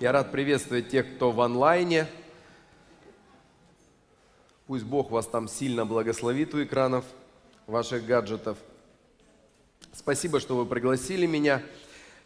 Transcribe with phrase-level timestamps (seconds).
[0.00, 2.06] Я рад приветствовать тех, кто в онлайне.
[4.66, 7.04] Пусть Бог вас там сильно благословит у экранов
[7.66, 8.56] ваших гаджетов.
[9.92, 11.62] Спасибо, что вы пригласили меня.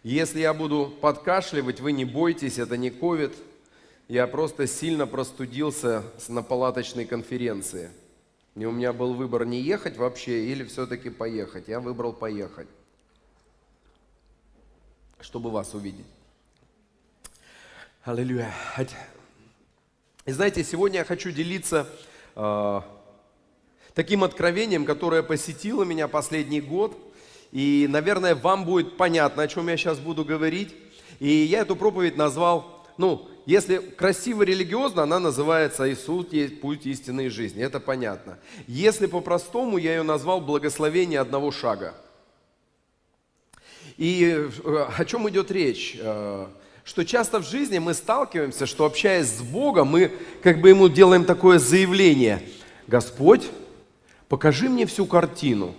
[0.05, 3.35] Если я буду подкашливать, вы не бойтесь, это не ковид.
[4.07, 7.91] Я просто сильно простудился на палаточной конференции.
[8.55, 11.67] И у меня был выбор не ехать вообще или все-таки поехать.
[11.67, 12.69] Я выбрал поехать,
[15.19, 16.07] чтобы вас увидеть.
[18.07, 18.53] Аллилуйя.
[20.27, 21.89] И знаете, сегодня я хочу делиться
[22.37, 22.81] э,
[23.95, 26.95] таким откровением, которое посетило меня последний год.
[27.51, 30.75] И, наверное, вам будет понятно, о чем я сейчас буду говорить.
[31.19, 37.31] И я эту проповедь назвал, ну, если красиво религиозно, она называется «Иисус есть путь истинной
[37.31, 37.63] жизни».
[37.63, 38.39] Это понятно.
[38.67, 41.95] Если по-простому, я ее назвал «Благословение одного шага».
[43.97, 45.97] И э, о чем идет речь?
[46.85, 50.13] Что часто в жизни мы сталкиваемся, что общаясь с Богом, мы
[50.43, 52.43] как бы ему делаем такое заявление.
[52.87, 53.49] Господь,
[54.29, 55.75] покажи мне всю картину,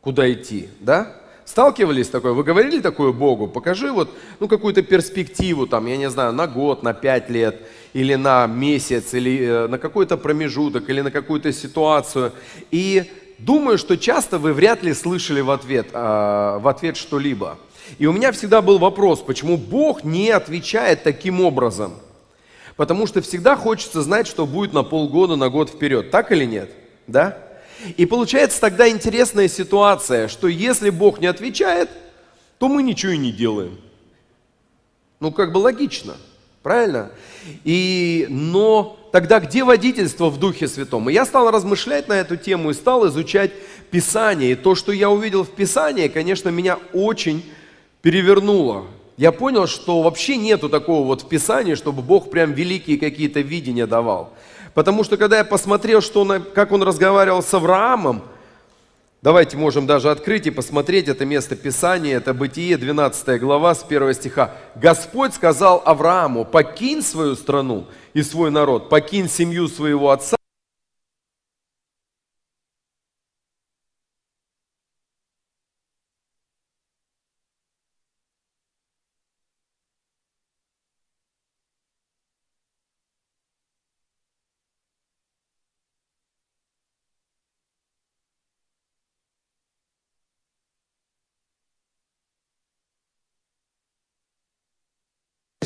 [0.00, 1.14] куда идти, да?
[1.44, 2.32] Сталкивались такой?
[2.32, 3.46] Вы говорили такое Богу?
[3.46, 4.10] Покажи вот,
[4.40, 9.14] ну, какую-то перспективу, там, я не знаю, на год, на пять лет, или на месяц,
[9.14, 12.32] или э, на какой-то промежуток, или на какую-то ситуацию.
[12.72, 17.58] И думаю, что часто вы вряд ли слышали в ответ, э, в ответ что-либо.
[17.98, 21.94] И у меня всегда был вопрос, почему Бог не отвечает таким образом?
[22.76, 26.10] Потому что всегда хочется знать, что будет на полгода, на год вперед.
[26.10, 26.70] Так или нет?
[27.06, 27.38] Да?
[27.96, 31.90] И получается тогда интересная ситуация, что если Бог не отвечает,
[32.58, 33.78] то мы ничего и не делаем.
[35.20, 36.16] Ну, как бы логично,
[36.62, 37.10] правильно?
[37.64, 41.08] И, но тогда где водительство в Духе Святом?
[41.08, 43.52] И я стал размышлять на эту тему и стал изучать
[43.90, 44.52] Писание.
[44.52, 47.44] И то, что я увидел в Писании, конечно, меня очень
[48.06, 48.84] перевернуло.
[49.16, 53.84] Я понял, что вообще нету такого вот в Писании, чтобы Бог прям великие какие-то видения
[53.84, 54.32] давал.
[54.74, 58.22] Потому что когда я посмотрел, что он, как он разговаривал с Авраамом,
[59.22, 64.14] давайте можем даже открыть и посмотреть это место Писания, это Бытие, 12 глава, с 1
[64.14, 64.52] стиха.
[64.76, 70.35] Господь сказал Аврааму, покинь свою страну и свой народ, покинь семью своего отца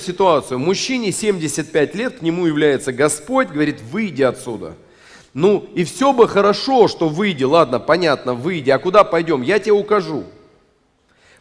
[0.01, 0.59] ситуацию.
[0.59, 4.75] Мужчине 75 лет, к нему является Господь, говорит, выйди отсюда.
[5.33, 9.43] Ну, и все бы хорошо, что выйди, ладно, понятно, выйди, а куда пойдем?
[9.43, 10.25] Я тебе укажу.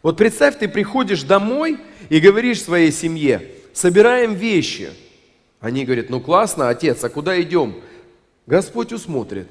[0.04, 4.92] Вот представь, ты приходишь домой и говоришь своей семье, собираем вещи.
[5.60, 7.82] Они говорят, ну классно, отец, а куда идем?
[8.46, 9.48] Господь усмотрит.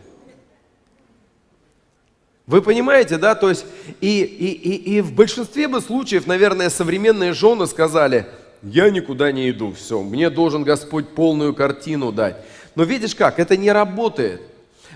[2.46, 3.34] Вы понимаете, да?
[3.34, 3.66] То есть
[4.00, 8.26] и, и, и, и в большинстве бы случаев, наверное, современные жены сказали,
[8.62, 12.36] я никуда не иду, все, мне должен Господь полную картину дать.
[12.74, 14.42] Но видишь как, это не работает.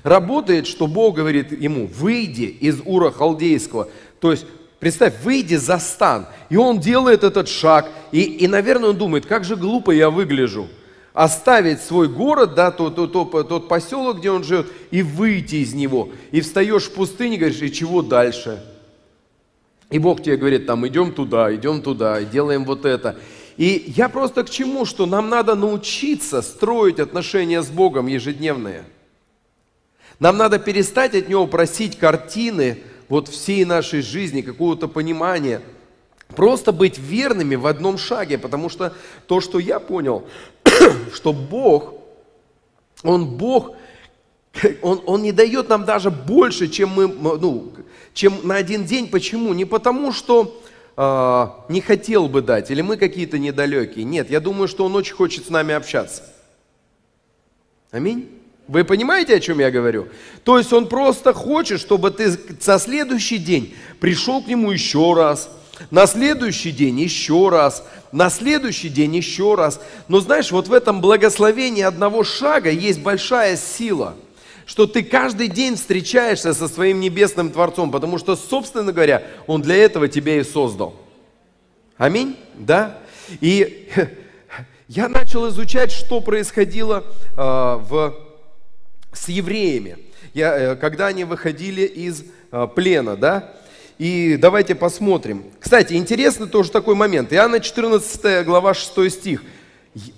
[0.02, 3.88] Работает, что Бог говорит ему, выйди из Ура Халдейского.
[4.20, 4.46] То есть,
[4.80, 6.26] представь, выйди за стан.
[6.50, 10.68] И он делает этот шаг, и, и наверное, он думает, как же глупо я выгляжу.
[11.12, 15.74] Оставить свой город, да, тот, тот, тот, тот поселок, где он живет, и выйти из
[15.74, 16.08] него.
[16.30, 18.64] И встаешь в пустыне, говоришь, и чего дальше?
[19.90, 23.18] И Бог тебе говорит, там, идем туда, идем туда, делаем вот это.
[23.56, 28.84] И я просто к чему, что нам надо научиться строить отношения с Богом ежедневные.
[30.18, 35.60] Нам надо перестать от Него просить картины вот всей нашей жизни, какого-то понимания.
[36.28, 38.94] Просто быть верными в одном шаге, потому что
[39.26, 40.26] то, что я понял,
[41.12, 41.94] что Бог,
[43.02, 43.74] Он Бог,
[44.82, 47.72] он, он не дает нам даже больше, чем мы, ну,
[48.14, 49.08] чем на один день.
[49.08, 49.52] Почему?
[49.52, 50.60] Не потому, что
[50.96, 54.04] э, не хотел бы дать, или мы какие-то недалекие.
[54.04, 56.22] Нет, я думаю, что Он очень хочет с нами общаться.
[57.90, 58.28] Аминь.
[58.68, 60.08] Вы понимаете, о чем я говорю?
[60.44, 62.30] То есть Он просто хочет, чтобы ты
[62.60, 65.50] со следующий день пришел к Нему еще раз,
[65.90, 69.80] на следующий день еще раз, на следующий день еще раз.
[70.08, 74.14] Но знаешь, вот в этом благословении одного шага есть большая сила–
[74.66, 79.76] что ты каждый день встречаешься со своим небесным Творцом, потому что, собственно говоря, Он для
[79.76, 80.94] этого тебя и создал.
[81.96, 82.36] Аминь?
[82.54, 82.98] Да?
[83.40, 83.88] И
[84.88, 88.14] я начал изучать, что происходило э, в,
[89.12, 89.98] с евреями,
[90.34, 93.54] я, э, когда они выходили из э, плена, да?
[93.98, 95.44] И давайте посмотрим.
[95.60, 97.32] Кстати, интересный тоже такой момент.
[97.32, 99.44] Иоанна 14 глава 6 стих.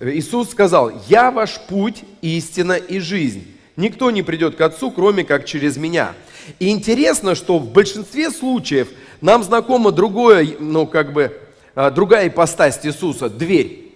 [0.01, 3.54] Иисус сказал, «Я ваш путь, истина и жизнь.
[3.77, 6.15] Никто не придет к Отцу, кроме как через Меня».
[6.59, 8.89] И интересно, что в большинстве случаев
[9.21, 11.33] нам знакомо другое, ну как бы,
[11.75, 13.93] а, другая ипостась Иисуса– дверь.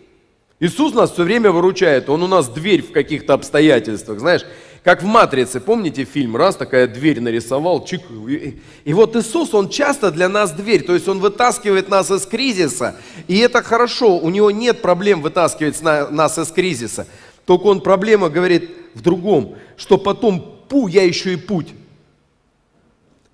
[0.61, 4.45] Иисус нас все время выручает, Он у нас дверь в каких-то обстоятельствах, знаешь,
[4.83, 9.69] как в «Матрице», помните фильм, раз такая дверь нарисовал, чик, и, и вот Иисус, Он
[9.69, 12.97] часто для нас дверь, то есть Он вытаскивает нас из кризиса,
[13.27, 17.07] и это хорошо, у Него нет проблем вытаскивать нас из кризиса,
[17.49, 21.69] только Он проблема говорит в другом, что потом пу, я еще и путь.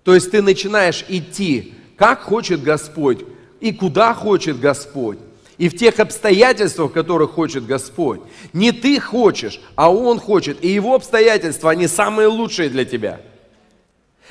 [0.04, 3.24] То есть ты начинаешь идти, как хочет Господь,
[3.58, 5.18] и куда хочет Господь.
[5.58, 8.20] И в тех обстоятельствах, которых хочет Господь.
[8.52, 10.64] Не ты хочешь, а Он хочет.
[10.64, 13.20] И Его обстоятельства, они самые лучшие для тебя.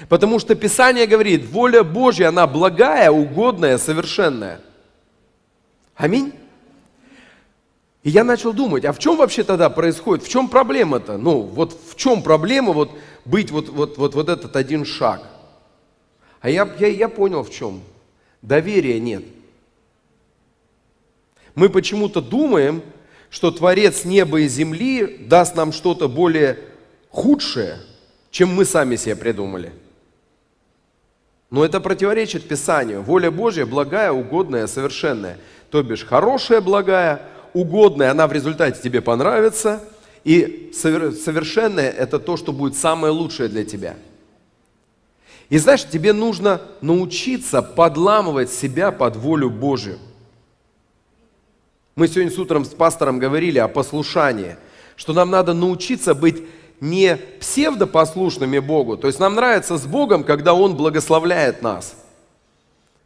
[0.07, 4.61] Потому что Писание говорит, воля Божья, она благая, угодная, совершенная.
[5.93, 6.31] Аминь.
[8.03, 11.17] И я начал думать, а в чем вообще тогда происходит, в чем проблема-то?
[11.17, 12.91] Ну, вот в чем проблема вот
[13.23, 15.23] быть вот, вот, вот, вот этот один шаг?
[16.41, 17.81] А я, я, я понял в чем.
[18.41, 19.23] Доверия нет.
[21.55, 22.81] Мы почему-то думаем,
[23.29, 26.59] что Творец неба и земли даст нам что-то более
[27.09, 27.77] худшее,
[28.31, 29.71] чем мы сами себе придумали.
[31.49, 33.01] Но это противоречит Писанию.
[33.01, 35.37] Воля Божья благая, угодная, совершенная.
[35.69, 37.21] То бишь хорошая, благая,
[37.53, 39.83] угодная, она в результате тебе понравится.
[40.23, 43.95] И совершенная– это то, что будет самое лучшее для тебя.
[45.49, 49.99] И знаешь, тебе нужно научиться подламывать себя под волю Божью.
[51.95, 54.55] Мы сегодня с утром с пастором говорили о послушании,
[54.95, 56.43] что нам надо научиться быть
[56.79, 61.95] не псевдопослушными Богу, то есть нам нравится с Богом, когда Он благословляет нас.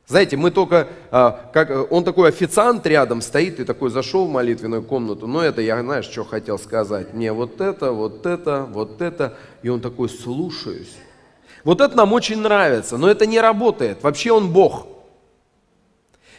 [0.07, 4.81] Знаете, мы только, а, как, он такой официант рядом стоит, и такой зашел в молитвенную
[4.81, 9.37] комнату, но это я, знаешь, что хотел сказать, мне вот это, вот это, вот это,
[9.63, 10.95] и он такой, слушаюсь.
[11.65, 14.87] Вот это нам очень нравится, но это не работает, вообще он Бог.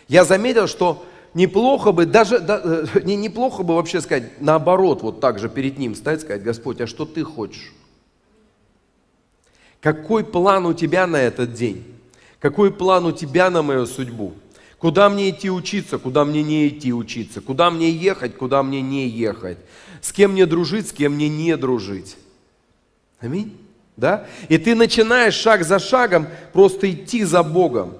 [0.08, 1.04] Я заметил, что
[1.34, 5.76] неплохо бы, даже да, э, не, неплохо бы вообще сказать, наоборот, вот так же перед
[5.76, 7.74] ним стать, сказать, Господь, а что ты хочешь?
[9.82, 11.97] Какой план у тебя на этот день?
[12.40, 14.34] Какой план у тебя на мою судьбу?
[14.78, 17.40] Куда мне идти учиться, куда мне не идти учиться?
[17.40, 19.58] Куда мне ехать, куда мне не ехать?
[20.00, 22.16] С кем мне дружить, с кем мне не дружить?
[23.18, 23.56] Аминь.
[23.96, 24.28] Да?
[24.48, 27.94] И ты начинаешь шаг за шагом просто идти за Богом.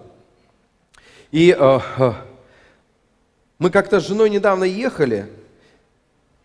[1.32, 2.12] И э, э,
[3.58, 5.29] мы как-то с женой недавно ехали,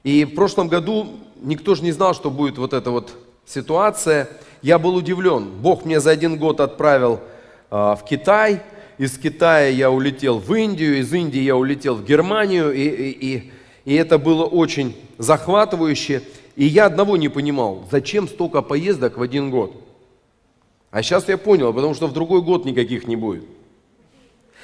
[0.04, 3.16] и в прошлом году никто же не знал, что будет вот эта вот
[3.46, 4.28] ситуация.
[4.64, 5.52] Я был удивлен.
[5.62, 7.22] Бог мне за один год отправил
[7.74, 8.62] в Китай,
[9.00, 13.52] из Китая я улетел в Индию, из Индии я улетел в Германию, и, и, и,
[13.86, 16.22] и это было очень захватывающе.
[16.56, 19.76] И я одного не понимал, зачем столько поездок в один год.
[20.92, 23.46] А сейчас я понял, потому что в другой год никаких не будет.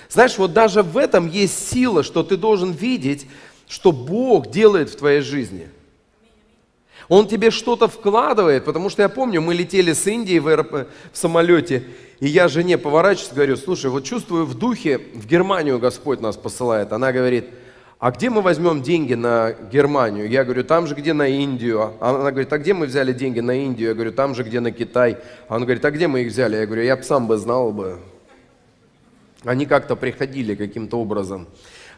[0.07, 3.25] Знаешь, вот даже в этом есть сила, что ты должен видеть,
[3.67, 5.67] что Бог делает в твоей жизни.
[7.09, 10.87] Он тебе что-то вкладывает, потому что я помню, мы летели с Индии в, аэроп...
[11.11, 11.83] в самолете,
[12.19, 16.93] и я жене поворачиваюсь, говорю, слушай, вот чувствую в духе, в Германию Господь нас посылает.
[16.93, 17.45] Она говорит,
[17.97, 20.29] а где мы возьмем деньги на Германию?
[20.29, 21.93] Я говорю, там же, где на Индию.
[21.99, 23.89] Она говорит, а где мы взяли деньги на Индию?
[23.89, 25.17] Я говорю, там же, где на Китай.
[25.47, 26.57] Она говорит, а где мы их взяли?
[26.57, 27.97] Я говорю, я бы сам бы знал бы.
[29.43, 31.47] Они как-то приходили каким-то образом.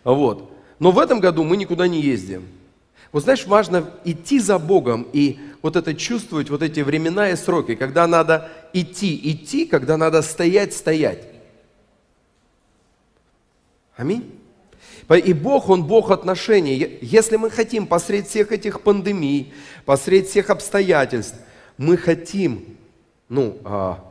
[0.04, 0.52] Вот.
[0.80, 2.48] Но в этом году мы никуда не ездим.
[3.12, 7.76] Вот знаешь, важно идти за Богом и вот это чувствовать, вот эти времена и сроки,
[7.76, 11.28] когда надо идти, идти, когда надо стоять, стоять.
[13.98, 14.38] Аминь.
[15.26, 17.00] И Бог, Он Бог отношений.
[17.02, 19.54] Если мы хотим посредь всех этих пандемий,
[19.86, 21.36] посредь всех обстоятельств,
[21.78, 22.78] мы хотим,
[23.28, 24.04] ну, а,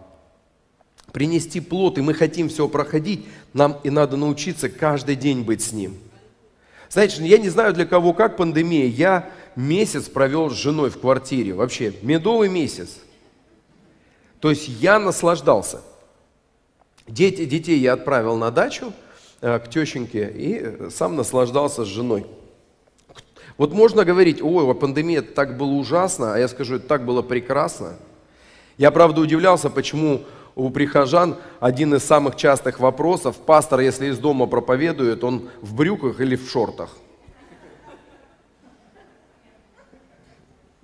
[1.12, 5.73] принести плод, и мы хотим все проходить, нам и надо научиться каждый день быть с
[5.73, 5.97] Ним.
[6.90, 11.54] Знаете, я не знаю для кого как пандемия, я месяц провел с женой в квартире,
[11.54, 12.99] вообще медовый месяц.
[14.40, 15.82] То есть я наслаждался.
[17.06, 18.92] Дети, детей я отправил на дачу
[19.40, 22.26] э, к тещеньке и сам наслаждался с женой.
[23.56, 27.97] Вот можно говорить, ой, пандемия так было ужасно, а я скажу, это так было прекрасно.
[28.78, 30.23] Я, правда, удивлялся, почему
[30.54, 36.21] у прихожан один из самых частых вопросов, пастор, если из дома проповедует, он в брюках
[36.21, 36.97] или в шортах?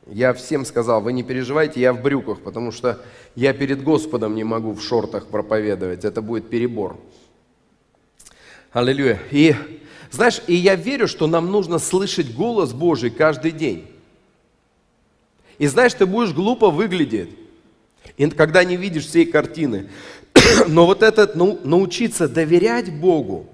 [0.06, 3.00] Я всем сказал, вы не переживайте, я в брюках, потому что
[3.34, 6.04] я перед Господом не могу в шортах проповедовать.
[6.04, 6.96] Это будет перебор.
[8.72, 9.18] Аллилуйя.
[9.32, 9.56] И
[10.12, 13.90] знаешь, и я верю, что нам нужно слышать голос Божий каждый день.
[15.58, 17.30] И знаешь, ты будешь глупо выглядеть,
[18.36, 19.88] когда не видишь всей картины.
[20.68, 23.46] Но вот это ну, научиться доверять Богу.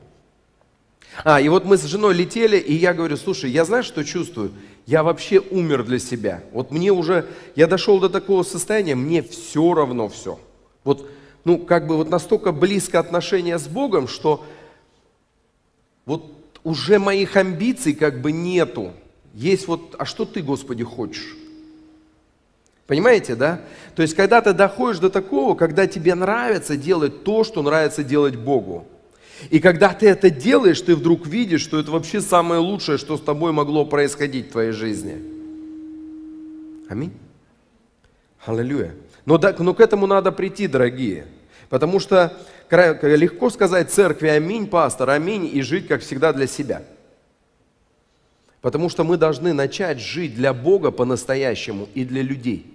[1.24, 4.52] А, и вот мы с женой летели, и я говорю, слушай, я знаешь, что чувствую?
[4.86, 6.42] Я вообще умер для себя.
[6.52, 10.40] Вот мне уже, я дошел до такого состояния, мне все равно все.
[10.84, 11.08] Вот,
[11.44, 14.44] ну, как бы вот настолько близко отношение с Богом, что
[16.06, 16.32] вот
[16.64, 18.92] уже моих амбиций как бы нету.
[19.34, 21.36] Есть вот, а что ты, Господи, хочешь?
[22.92, 23.62] Понимаете, да?
[23.94, 28.36] То есть, когда ты доходишь до такого, когда тебе нравится делать то, что нравится делать
[28.36, 28.86] Богу.
[29.48, 33.22] И когда ты это делаешь, ты вдруг видишь, что это вообще самое лучшее, что с
[33.22, 35.22] тобой могло происходить в твоей жизни.
[36.90, 37.14] Аминь.
[38.44, 38.94] Аллилуйя.
[39.24, 41.24] Но, да, но к этому надо прийти, дорогие.
[41.70, 42.36] Потому что
[42.70, 46.82] легко сказать церкви аминь, пастор, аминь, и жить, как всегда, для себя.
[48.60, 52.71] Потому что мы должны начать жить для Бога по-настоящему и для людей.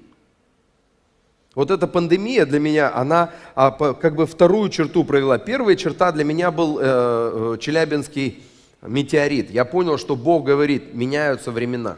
[1.58, 5.40] Вот эта пандемия для меня, она а, как бы вторую черту провела.
[5.40, 8.44] Первая черта для меня был э, э, Челябинский
[8.84, 9.50] метеорит.
[9.50, 11.98] Я понял, что Бог говорит, меняются времена.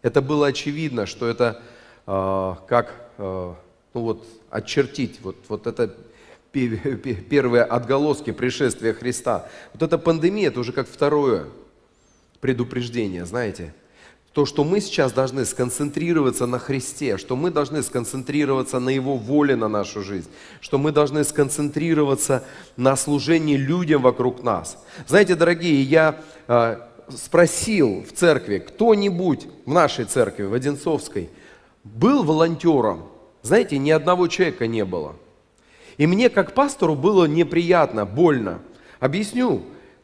[0.00, 1.60] Это было очевидно, что это
[2.06, 3.54] э, как э,
[3.94, 5.96] ну вот, очертить, вот, вот это
[6.52, 9.48] первые отголоски пришествия Христа.
[9.72, 11.46] Вот эта пандемия, это уже как второе
[12.40, 13.74] предупреждение, знаете
[14.32, 19.56] то, что мы сейчас должны сконцентрироваться на Христе, что мы должны сконцентрироваться на Его воле
[19.56, 20.28] на нашу жизнь,
[20.60, 22.44] что мы должны сконцентрироваться
[22.76, 24.82] на служении людям вокруг нас.
[25.06, 26.78] Знаете, дорогие, я э,
[27.10, 31.28] спросил в церкви, кто-нибудь в нашей церкви, в Одинцовской,
[31.84, 33.08] был волонтером?
[33.42, 35.14] Знаете, ни одного человека не было.
[35.98, 38.60] И мне, как пастору, было неприятно, больно.
[38.98, 39.62] Объясню,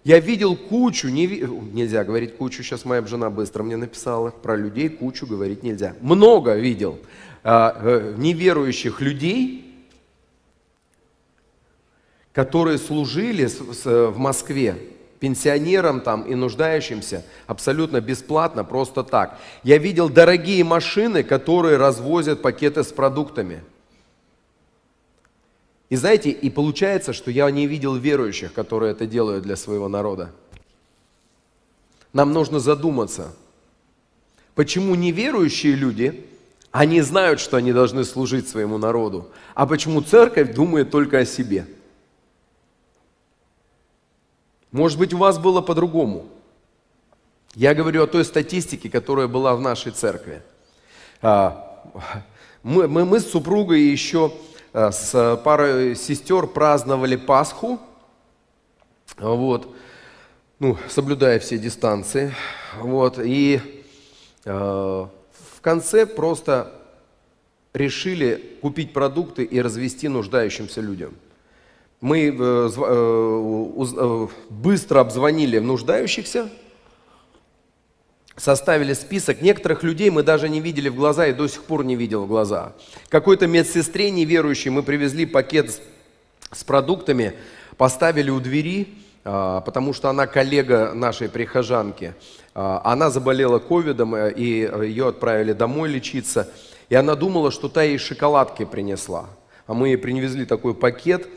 [0.08, 4.88] я видел кучу, не, нельзя говорить кучу, сейчас моя жена быстро мне написала, про людей
[4.88, 5.94] кучу говорить нельзя.
[6.00, 6.98] Много видел
[7.44, 9.70] а, э, неверующих людей,
[12.32, 14.76] которые служили с, с, в Москве
[15.20, 19.38] пенсионерам там и нуждающимся абсолютно бесплатно, просто так.
[19.62, 23.62] Я видел дорогие машины, которые развозят пакеты с продуктами–
[25.90, 30.32] и знаете, и получается, что я не видел верующих, которые это делают для своего народа.
[32.12, 33.34] Нам нужно задуматься,
[34.54, 36.26] почему неверующие люди,
[36.70, 41.66] они знают, что они должны служить своему народу, а почему церковь думает только о себе.
[44.70, 46.28] Может быть, у вас было по-другому.
[47.54, 50.42] Я говорю о той статистике, которая была в нашей церкви.
[51.22, 51.82] А,
[52.62, 54.32] мы, мы, мы с супругой еще
[54.92, 57.80] с парой сестер праздновали Пасху,
[59.18, 59.74] вот,
[60.58, 62.34] ну, соблюдая все дистанции,
[62.80, 63.60] вот, и
[64.44, 66.72] э, в конце просто
[67.74, 71.14] решили купить продукты и развести нуждающимся людям.
[72.00, 72.72] Мы э, э,
[73.96, 76.48] э, быстро обзвонили нуждающихся,
[78.38, 79.42] составили список.
[79.42, 82.28] Некоторых людей мы даже не видели в глаза и до сих пор не видел в
[82.28, 82.72] глаза.
[83.08, 85.80] Какой-то медсестре неверующей мы привезли пакет
[86.52, 87.34] с, продуктами,
[87.76, 92.14] поставили у двери, а, потому что она коллега нашей прихожанки.
[92.54, 96.48] А, она заболела ковидом, э, и ее отправили домой лечиться.
[96.88, 99.26] И она думала, что та ей шоколадки принесла.
[99.66, 101.28] А мы ей привезли такой пакет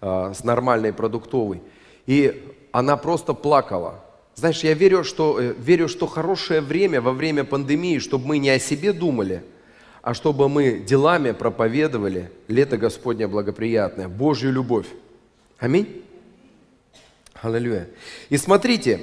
[0.00, 1.62] а, с нормальной продуктовой.
[2.06, 4.04] И она просто плакала.
[4.34, 8.50] Знаешь, я верю что, э, верю, что хорошее время во время пандемии, чтобы мы не
[8.50, 9.42] о себе думали,
[10.02, 14.86] а чтобы мы делами проповедовали лето Господне благоприятное, Божью любовь.
[15.58, 16.02] Аминь.
[17.42, 17.88] Аллилуйя.
[18.28, 19.00] И смотрите,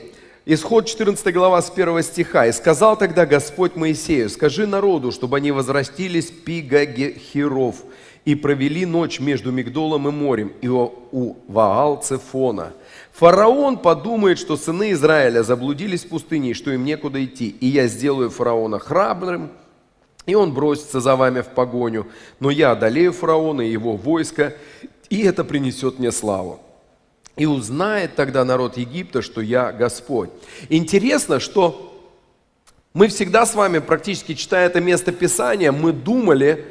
[0.50, 2.46] Исход 14 глава с 1 стиха.
[2.46, 7.84] «И сказал тогда Господь Моисею, скажи народу, чтобы они возвратились Пигагехиров
[8.24, 12.72] и провели ночь между Мигдолом и морем и у Ваал-Цефона,
[13.18, 17.50] Фараон подумает, что сыны Израиля заблудились в пустыне, что им некуда идти.
[17.50, 19.50] И я сделаю фараона храбрым,
[20.28, 22.06] и он бросится за вами в погоню.
[22.40, 24.56] Но я одолею фараона и его войско,
[25.10, 26.60] и это принесет мне славу.
[27.36, 30.30] И узнает тогда народ Египта, что я Господь.
[30.70, 32.00] Интересно, что
[32.94, 36.68] мы всегда с вами, практически читая это место Писания, мы думали,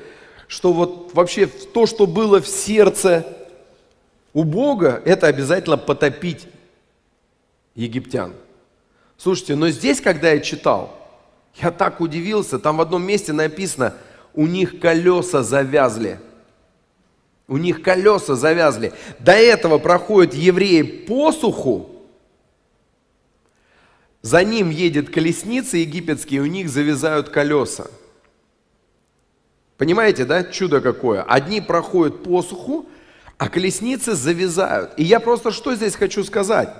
[0.46, 3.26] что вот вообще то, что было в сердце
[4.36, 6.46] у Бога это обязательно потопить
[7.74, 8.34] египтян.
[9.16, 10.94] Слушайте, но здесь, когда я читал,
[11.54, 13.94] Я так удивился, там в одном месте написано,
[14.34, 16.20] у них колеса завязли.
[17.48, 18.92] У них колеса завязли.
[19.20, 21.88] До этого проходят евреи посуху,
[24.20, 27.86] за ним едет колесница египетские, у них завязают колеса.
[29.78, 31.22] Понимаете, да, чудо какое?
[31.22, 32.86] Одни проходят посуху,
[33.38, 34.92] а колесницы завязают.
[34.96, 36.70] И я просто что здесь хочу сказать?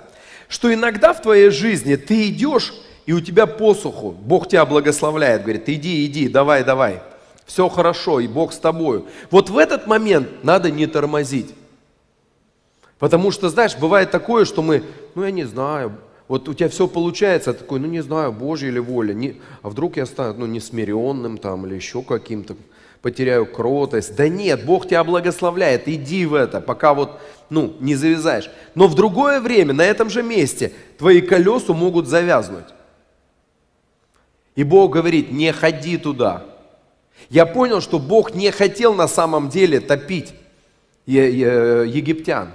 [0.49, 2.73] Что иногда в твоей жизни ты идешь,
[3.05, 7.01] и у тебя посуху, Бог тебя благословляет, говорит, иди, иди, давай, давай,
[7.45, 9.05] все хорошо, и Бог с тобою.
[9.31, 11.53] Вот в этот момент надо не тормозить.
[12.99, 14.83] Потому что, знаешь, бывает такое, что мы,
[15.15, 15.93] ну я не знаю,
[16.27, 19.97] вот у тебя все получается, такой, ну не знаю, Божья или воля, не, а вдруг
[19.97, 22.57] я стану ну, несмиренным там или еще каким-то,
[23.01, 24.15] потеряю кротость.
[24.15, 28.49] Да нет, Бог тебя благословляет, иди в это, пока вот, ну, не завязаешь.
[28.75, 32.65] Но в другое время, на этом же месте, твои колеса могут завязнуть.
[34.55, 36.45] И Бог говорит, не ходи туда.
[37.29, 40.33] Я понял, что Бог не хотел на самом деле топить
[41.05, 42.51] египтян.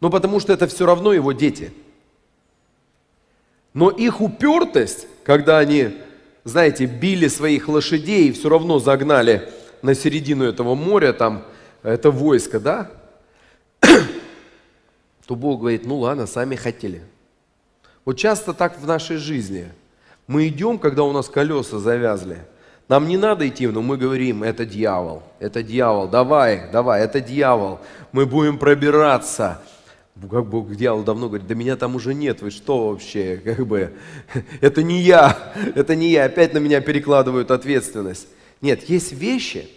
[0.00, 1.72] Ну, потому что это все равно его дети–
[3.78, 5.90] но их упертость, когда они,
[6.42, 9.48] знаете, били своих лошадей и все равно загнали
[9.82, 11.44] на середину этого моря, там,
[11.82, 12.90] это войско, да,
[15.26, 17.02] то Бог говорит, ну ладно, сами хотели.
[18.04, 19.68] Вот часто так в нашей жизни.
[20.26, 22.38] Мы идем, когда у нас колеса завязли.
[22.88, 27.80] Нам не надо идти, но мы говорим, это дьявол, это дьявол, давай, давай, это дьявол.
[28.12, 29.60] Мы будем пробираться
[30.30, 33.92] как Бог дьявол давно говорит, да меня там уже нет, вы что вообще, как бы,
[34.60, 35.36] это не я,
[35.74, 38.26] это не я, опять на меня перекладывают ответственность.
[38.60, 39.68] Нет, есть вещи,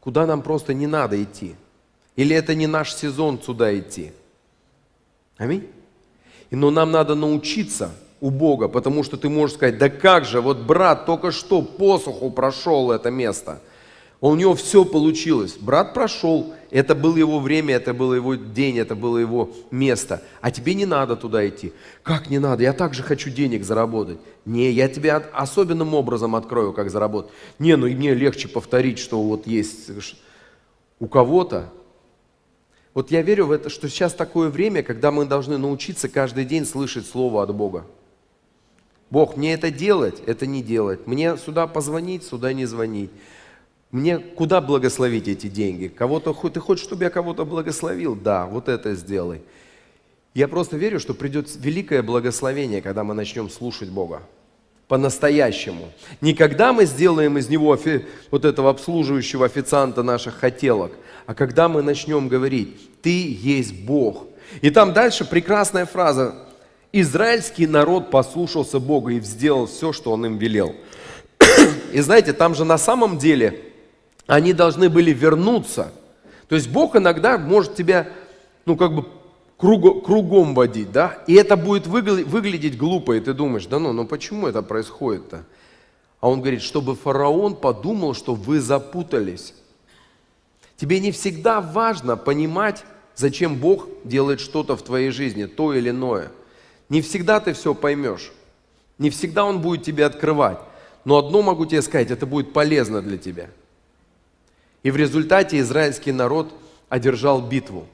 [0.00, 1.56] куда нам просто не надо идти.
[2.16, 4.12] Или это не наш сезон сюда идти.
[5.36, 5.68] Аминь.
[6.50, 7.90] Но нам надо научиться
[8.20, 12.30] у Бога, потому что ты можешь сказать, да как же, вот брат только что посуху
[12.30, 13.60] прошел это место–
[14.30, 15.56] у него все получилось.
[15.60, 20.22] Брат прошел, это было его время, это был его день, это было его место.
[20.40, 21.74] А тебе не надо туда идти.
[22.02, 22.62] Как не надо?
[22.62, 24.18] Я также хочу денег заработать.
[24.46, 27.32] Не, я тебе особенным образом открою, как заработать.
[27.58, 29.90] Не, ну и мне легче повторить, что вот есть
[30.98, 31.70] у кого-то.
[32.94, 36.64] Вот я верю в это, что сейчас такое время, когда мы должны научиться каждый день
[36.64, 37.84] слышать Слово от Бога.
[39.10, 41.06] Бог, мне это делать, это не делать.
[41.06, 43.10] Мне сюда позвонить, сюда не звонить.
[43.94, 45.86] Мне куда благословить эти деньги?
[45.86, 48.16] Кого-то, ты хочешь, чтобы я кого-то благословил?
[48.16, 49.40] Да, вот это сделай.
[50.34, 54.22] Я просто верю, что придет великое благословение, когда мы начнем слушать Бога.
[54.88, 55.90] По-настоящему.
[56.20, 57.78] Не когда мы сделаем из него
[58.32, 60.90] вот этого обслуживающего официанта наших хотелок,
[61.26, 64.26] а когда мы начнем говорить, ты есть Бог.
[64.60, 66.34] И там дальше прекрасная фраза.
[66.90, 70.74] Израильский народ послушался Бога и сделал все, что он им велел.
[71.92, 73.70] И знаете, там же на самом деле
[74.26, 75.92] они должны были вернуться.
[76.48, 78.08] То есть Бог иногда может тебя,
[78.64, 79.06] ну как бы
[79.56, 84.06] кругом, кругом водить, да, и это будет выглядеть глупо, и ты думаешь, да ну, ну
[84.06, 85.44] почему это происходит-то?
[86.20, 89.54] А он говорит, чтобы фараон подумал, что вы запутались.
[90.76, 92.84] Тебе не всегда важно понимать,
[93.14, 96.30] зачем Бог делает что-то в твоей жизни, то или иное.
[96.88, 98.32] Не всегда ты все поймешь.
[98.98, 100.58] Не всегда Он будет тебе открывать.
[101.04, 103.50] Но одно могу тебе сказать, это будет полезно для тебя–
[104.84, 106.54] и в результате израильский народ
[106.88, 107.88] одержал битву.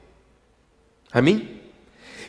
[1.09, 1.59] Аминь.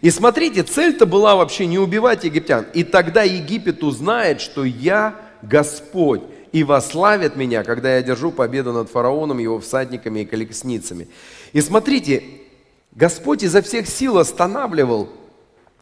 [0.00, 2.66] И смотрите, цель-то была вообще не убивать египтян.
[2.72, 6.22] И тогда Египет узнает, что я Господь,
[6.52, 11.08] и вославит меня, когда я держу победу над фараоном, его всадниками и колесницами.
[11.52, 12.22] И смотрите,
[12.92, 15.08] Господь изо всех сил останавливал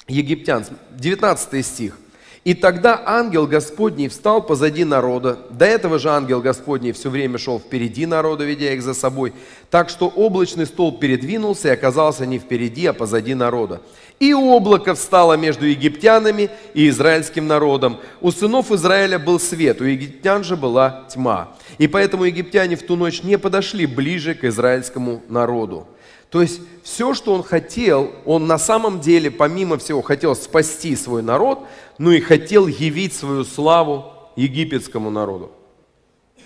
[0.07, 0.64] египтян.
[0.97, 1.99] 19 стих–
[2.42, 5.40] и тогда ангел Господний встал позади народа.
[5.50, 9.35] До этого же ангел Господний все время шел впереди народа, ведя их за собой.
[9.70, 13.83] Так что облачный столб передвинулся и оказался не впереди, а позади народа.
[14.20, 17.98] И облако встало между египтянами и израильским народом.
[18.22, 21.50] У сынов Израиля был свет, у египтян же была тьма.
[21.76, 25.87] И поэтому египтяне в ту ночь не подошли ближе к израильскому народу.
[26.31, 31.22] То есть все, что он хотел, он на самом деле, помимо всего, хотел спасти свой
[31.22, 31.66] народ,
[32.01, 35.53] но и хотел явить свою славу египетскому народу.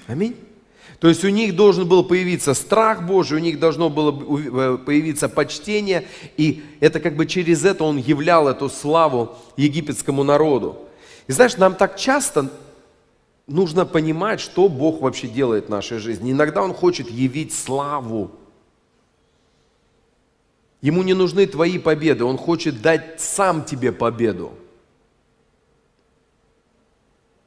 [0.09, 0.35] Аминь.
[0.99, 5.29] То есть у них должен был появиться страх Божий, у них должно было э, появиться
[5.29, 10.77] почтение, и это как бы через это он являл эту славу египетскому народу.
[11.29, 12.51] И знаешь, нам так часто
[13.47, 16.33] нужно понимать, что Бог вообще делает в нашей жизни.
[16.33, 18.33] Иногда Он хочет явить славу
[20.83, 24.53] Ему не нужны твои победы, Он хочет дать сам тебе победу.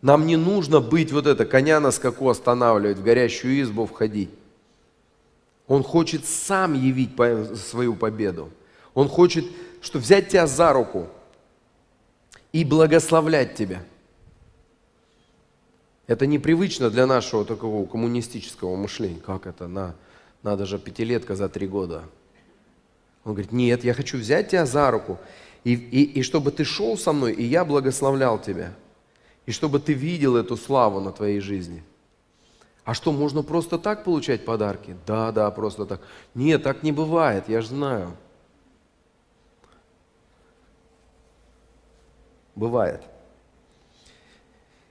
[0.02, 4.30] Нам не нужно быть вот это, коня на скаку останавливать, в горящую избу входить.
[5.68, 7.12] Он хочет сам явить
[7.56, 8.52] свою победу.
[8.94, 9.46] Он хочет,
[9.82, 11.08] что взять тебя за руку
[12.54, 13.84] и благословлять тебя.
[16.06, 19.20] Это непривычно для нашего такого коммунистического мышления.
[19.20, 19.68] Как это?
[19.68, 19.94] На,
[20.42, 22.04] надо же пятилетка за три года.
[23.26, 25.20] Он говорит, нет, я хочу взять тебя за руку,
[25.66, 28.74] и, и, и чтобы ты шел со мной, и я благословлял тебя.
[29.48, 31.84] И чтобы ты видел эту славу на твоей жизни.
[32.84, 34.96] А что, можно просто так получать подарки?
[35.08, 36.02] Да, да, просто так.
[36.36, 38.16] Нет, так не бывает, я же знаю.
[42.56, 43.04] Бывает.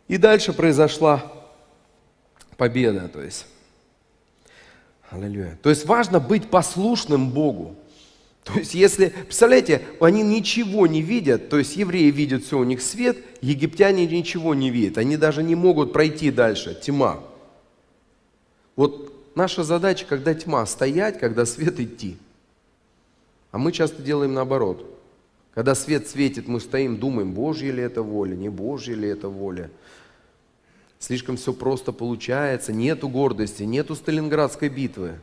[0.08, 1.32] И дальше произошла
[2.56, 3.46] победа, то есть.
[5.10, 5.58] Аллилуйя.
[5.62, 7.76] То есть важно быть послушным Богу.
[8.46, 12.80] То есть если, представляете, они ничего не видят, то есть евреи видят все, у них
[12.80, 17.18] свет, египтяне ничего не видят, они даже не могут пройти дальше, тьма.
[18.76, 22.18] Вот наша задача, когда тьма, стоять, когда свет идти.
[23.50, 24.96] А мы часто делаем наоборот.
[25.52, 29.72] Когда свет светит, мы стоим, думаем, Божья ли это воля, не Божья ли это воля.
[31.00, 35.18] Слишком все просто получается, нету гордости, нету Сталинградской битвы.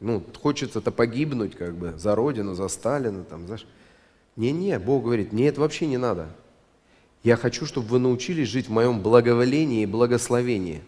[0.00, 3.66] Ну, хочется-то погибнуть как бы за Родину, за Сталина, там, знаешь.
[4.36, 6.28] Не-не, Бог говорит, мне это вообще не надо.
[7.22, 10.82] Я хочу, чтобы вы научились жить в моем благоволении и благословении.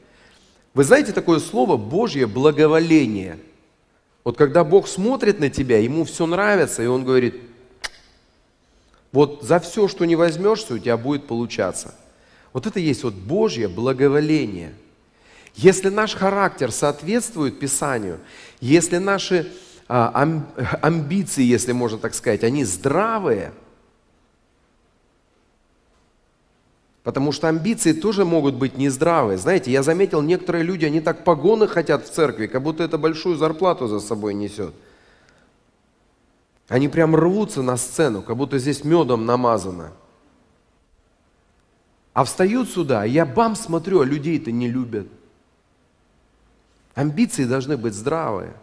[0.74, 3.38] Вы знаете такое слово Божье благоволение?
[4.24, 7.40] Вот когда Бог смотрит на тебя, ему все нравится, и он говорит,
[9.10, 11.94] вот за все, что не возьмешься, у тебя будет получаться.
[12.52, 14.74] Вот это есть вот Божье благоволение–
[15.58, 18.20] если наш характер соответствует Писанию,
[18.60, 19.52] если наши
[19.88, 20.12] а,
[20.82, 23.52] амбиции, если можно так сказать, они здравые,
[27.02, 29.36] потому что амбиции тоже могут быть нездравые.
[29.36, 33.34] Знаете, я заметил, некоторые люди, они так погоны хотят в церкви, как будто это большую
[33.34, 34.72] зарплату за собой несет.
[36.68, 39.90] Они прям рвутся на сцену, как будто здесь медом намазано.
[42.12, 45.08] А встают сюда, я бам смотрю, а людей-то не любят.
[46.98, 48.54] Амбиции должны быть здравые.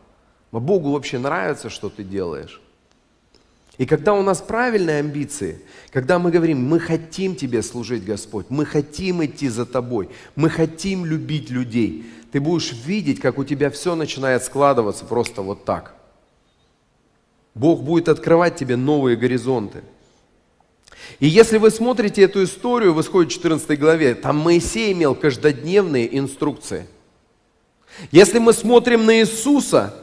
[0.52, 2.62] А Богу вообще нравится, что ты делаешь.
[3.78, 8.66] И когда у нас правильные амбиции, когда мы говорим, мы хотим Тебе служить, Господь, мы
[8.66, 13.96] хотим идти за Тобой, мы хотим любить людей, ты будешь видеть, как у тебя все
[13.96, 15.96] начинает складываться просто вот так.
[17.54, 19.82] Бог будет открывать тебе новые горизонты.
[21.22, 26.88] И если вы смотрите эту историю в Исходе 14 главе, там Моисей имел каждодневные инструкции–
[28.12, 29.96] если мы смотрим на Иисуса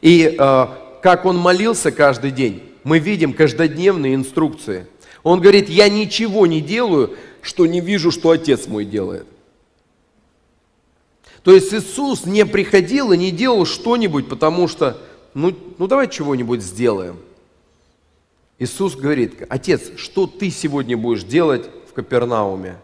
[0.00, 0.66] и э,
[1.02, 4.86] как Он молился каждый день, мы видим каждодневные инструкции.
[5.22, 9.26] Он говорит, я ничего не делаю, что не вижу, что Отец мой делает.
[11.42, 14.98] То есть Иисус не приходил и не делал что-нибудь, потому что,
[15.34, 17.18] ну, ну давай чего-нибудь сделаем.
[18.58, 22.76] Иисус говорит, Отец, что ты сегодня будешь делать в Капернауме?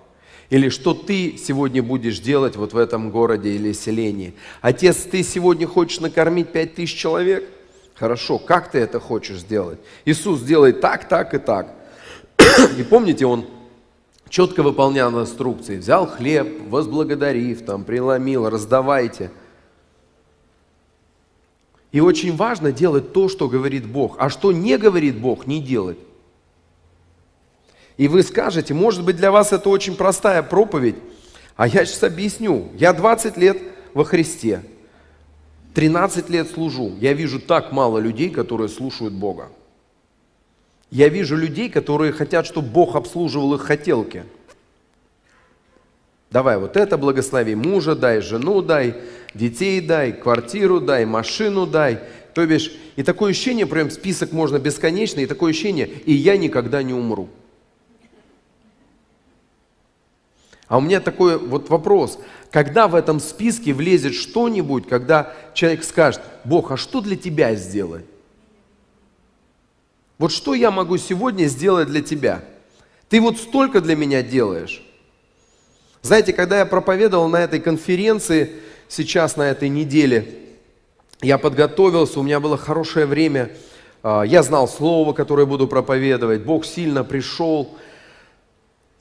[0.51, 4.35] Или что ты сегодня будешь делать вот в этом городе или селении?
[4.61, 7.49] Отец, ты сегодня хочешь накормить пять тысяч человек?
[7.95, 9.79] Хорошо, как ты это хочешь сделать?
[10.05, 11.73] Иисус делает так, так и так.
[12.79, 13.47] И помните, он
[14.29, 15.79] четко выполнял инструкции.
[15.79, 19.31] Взял хлеб, возблагодарив, там, преломил, раздавайте.
[21.93, 24.17] И очень важно делать то, что говорит Бог.
[24.19, 25.99] А что не говорит Бог, не делать.
[28.01, 30.95] И вы скажете, может быть, для вас это очень простая проповедь,
[31.55, 32.71] а я сейчас объясню.
[32.75, 33.59] Я 20 лет
[33.93, 34.63] во Христе,
[35.75, 36.95] 13 лет служу.
[36.99, 39.51] Я вижу так мало людей, которые слушают Бога.
[40.91, 44.25] Я вижу людей, которые хотят, чтобы Бог обслуживал их хотелки.
[46.31, 48.95] Давай вот это благослови, мужа дай, жену дай,
[49.35, 51.99] детей дай, квартиру дай, машину дай.
[52.33, 56.83] То бишь, и такое ощущение, прям список можно бесконечный, и такое ощущение, и я никогда
[56.83, 57.29] не умру.
[60.70, 62.20] А у меня такой вот вопрос.
[62.52, 68.04] Когда в этом списке влезет что-нибудь, когда человек скажет, Бог, а что для тебя сделать?
[70.16, 72.44] Вот что я могу сегодня сделать для тебя?
[73.09, 74.80] Ты вот столько для меня делаешь.
[76.02, 78.52] Знаете, когда я проповедовал на этой конференции,
[78.87, 80.37] сейчас на этой неделе,
[81.20, 83.50] я подготовился, у меня было хорошее время,
[84.04, 87.76] а, я знал слово, которое буду проповедовать, Бог сильно пришел,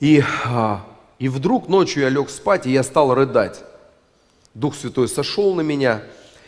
[0.00, 0.84] и а,
[1.20, 3.62] и вдруг ночью я лег спать, и я стал рыдать.
[4.54, 6.02] Дух Святой сошел на меня,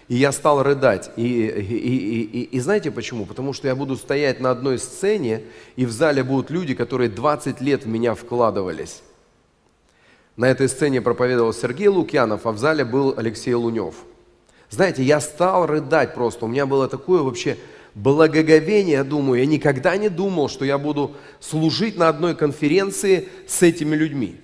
[0.08, 1.11] и я стал рыдать.
[1.16, 3.26] И, и, и, и, и знаете почему?
[3.26, 5.42] Потому что я буду стоять на одной сцене,
[5.76, 9.02] и в зале будут люди, которые 20 лет в меня вкладывались.
[10.37, 13.94] На этой сцене проповедовал Сергей Лукьянов, а в зале был Алексей Лунев.
[14.70, 16.46] Знаете, я стал рыдать просто.
[16.46, 17.58] У меня было такое вообще
[17.94, 19.40] благоговение, я думаю.
[19.40, 24.40] Я никогда не думал, что я буду служить на одной конференции с этими людьми.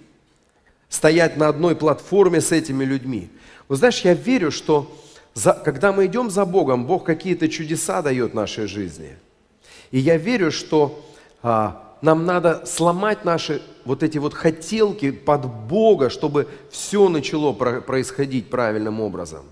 [0.89, 3.31] Стоять на одной платформе с этими людьми.
[3.69, 4.91] Вы знаешь, я верю, что
[5.35, 9.17] за, когда мы идем за Богом, Бог какие-то чудеса дает нашей жизни.
[9.91, 11.05] И я верю, что
[11.43, 18.51] а, нам надо сломать наши вот эти вот хотелки под Бога, чтобы все начало происходить
[18.51, 19.45] правильным образом.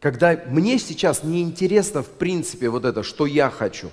[0.00, 3.90] Когда мне сейчас не интересно в принципе вот это, что я хочу,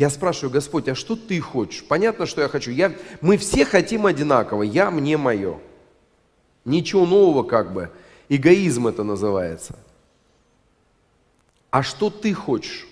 [0.00, 1.84] я спрашиваю, Господь, а что ты хочешь?
[1.84, 2.70] Понятно, что я хочу.
[2.70, 4.62] Я, мы все хотим одинаково.
[4.62, 5.58] Я, мне, мое.
[6.64, 7.90] Ничего нового как бы.
[8.30, 9.78] Эгоизм это называется.
[11.70, 12.88] А что ты хочешь?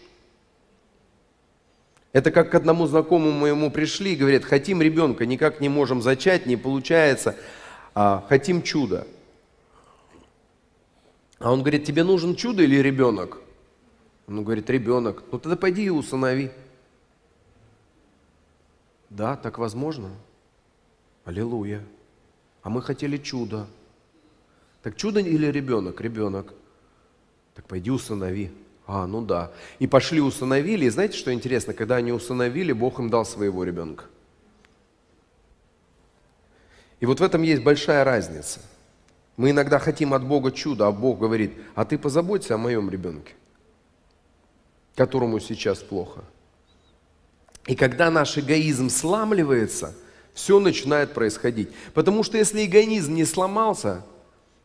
[2.12, 6.44] Это как к одному знакомому моему пришли и говорят, хотим ребенка, никак не можем зачать,
[6.44, 7.36] не получается,
[7.94, 9.06] а хотим чудо.
[11.38, 13.38] А он говорит, тебе нужен чудо или ребенок?
[14.26, 15.22] Он говорит, ребенок.
[15.32, 16.50] Ну тогда пойди и усынови.
[19.10, 20.10] Да, так возможно.
[21.24, 21.82] Аллилуйя.
[22.62, 23.66] А мы хотели чудо.
[24.82, 26.00] Так чудо или ребенок?
[26.00, 26.54] Ребенок.
[27.54, 28.52] Так пойди усынови.
[28.86, 29.52] А, ну да.
[29.78, 30.86] И пошли усыновили.
[30.86, 31.74] И знаете, что интересно?
[31.74, 34.04] Когда они усыновили, Бог им дал своего ребенка.
[37.00, 38.60] И вот в этом есть большая разница.
[39.36, 43.34] Мы иногда хотим от Бога чуда, а Бог говорит, а ты позаботься о моем ребенке,
[44.96, 46.24] которому сейчас плохо.
[47.68, 49.94] И когда наш эгоизм сламливается,
[50.32, 51.68] все начинает происходить.
[51.92, 54.02] Потому что если эгоизм не сломался,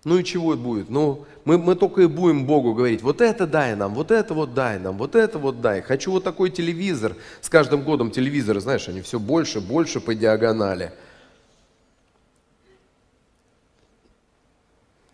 [0.06, 0.89] ну и чего будет?
[0.89, 4.54] Ну, мы, мы только и будем Богу говорить, вот это дай нам, вот это вот
[4.54, 5.82] дай нам, вот это вот дай.
[5.82, 7.18] Хочу вот такой телевизор.
[7.42, 10.94] С каждым годом телевизоры, знаешь, они все больше, больше по диагонали.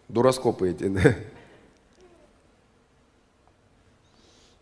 [0.08, 1.16] Дуроскопы эти, да?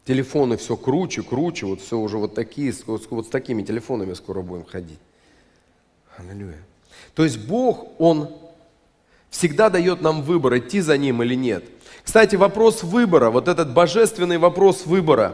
[0.08, 4.42] Телефоны все круче, круче, вот все уже вот такие, вот, вот с такими телефонами скоро
[4.42, 5.00] будем ходить.
[6.16, 6.64] Аллилуйя.
[7.14, 8.30] То есть Бог, Он
[9.30, 11.66] всегда дает нам выбор, идти за Ним или нет.
[12.06, 15.34] Кстати, вопрос выбора, вот этот божественный вопрос выбора.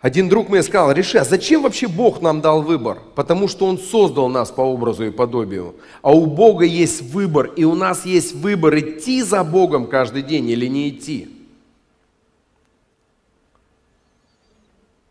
[0.00, 3.00] Один друг мне сказал, реши, а зачем вообще Бог нам дал выбор?
[3.16, 5.74] Потому что Он создал нас по образу и подобию.
[6.02, 10.48] А у Бога есть выбор, и у нас есть выбор, идти за Богом каждый день
[10.48, 11.39] или не идти.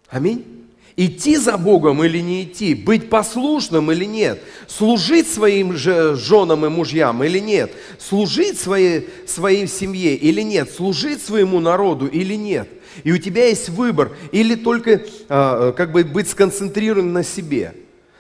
[0.10, 0.60] Аминь
[1.00, 6.70] идти за Богом или не идти, быть послушным или нет, служить своим же женам и
[6.70, 12.68] мужьям или нет, служить своей, своей семье или нет, служить своему народу или нет.
[13.06, 17.76] И у тебя есть выбор, или только э, как бы быть сконцентрированным на себе.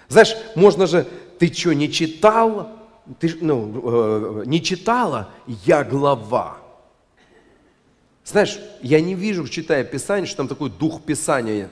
[0.08, 1.06] Знаешь, можно же,
[1.38, 2.70] ты что, не читал?
[3.20, 5.32] Ты, ну, э, не читала?
[5.66, 6.60] Я глава.
[8.24, 11.70] Знаешь, я не вижу, читая Писание, что там такой дух Писания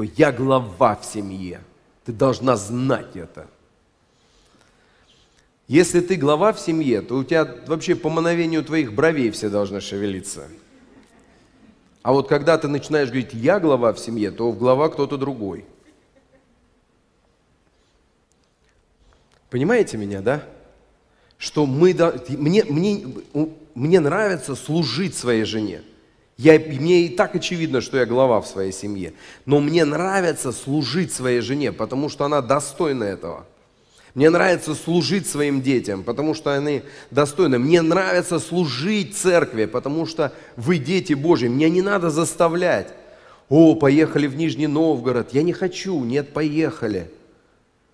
[0.00, 1.60] такой, я глава в семье.
[2.04, 3.46] Ты должна знать это.
[5.68, 9.80] Если ты глава в семье, то у тебя вообще по мановению твоих бровей все должны
[9.80, 10.48] шевелиться.
[12.02, 15.64] А вот когда ты начинаешь говорить, я глава в семье, то в глава кто-то другой.
[19.50, 20.42] Понимаете меня, да?
[21.36, 21.94] Что мы,
[22.28, 23.06] мне, мне,
[23.74, 25.82] мне нравится служить своей жене.
[26.40, 29.12] Я, мне и так очевидно, что я глава в своей семье.
[29.44, 33.44] Но мне нравится служить своей жене, потому что она достойна этого.
[34.14, 37.58] Мне нравится служить своим детям, потому что они достойны.
[37.58, 41.46] Мне нравится служить церкви, потому что вы дети Божьи.
[41.46, 42.88] Мне не надо заставлять.
[43.50, 45.34] О, поехали в Нижний Новгород.
[45.34, 46.02] Я не хочу.
[46.04, 47.10] Нет, поехали.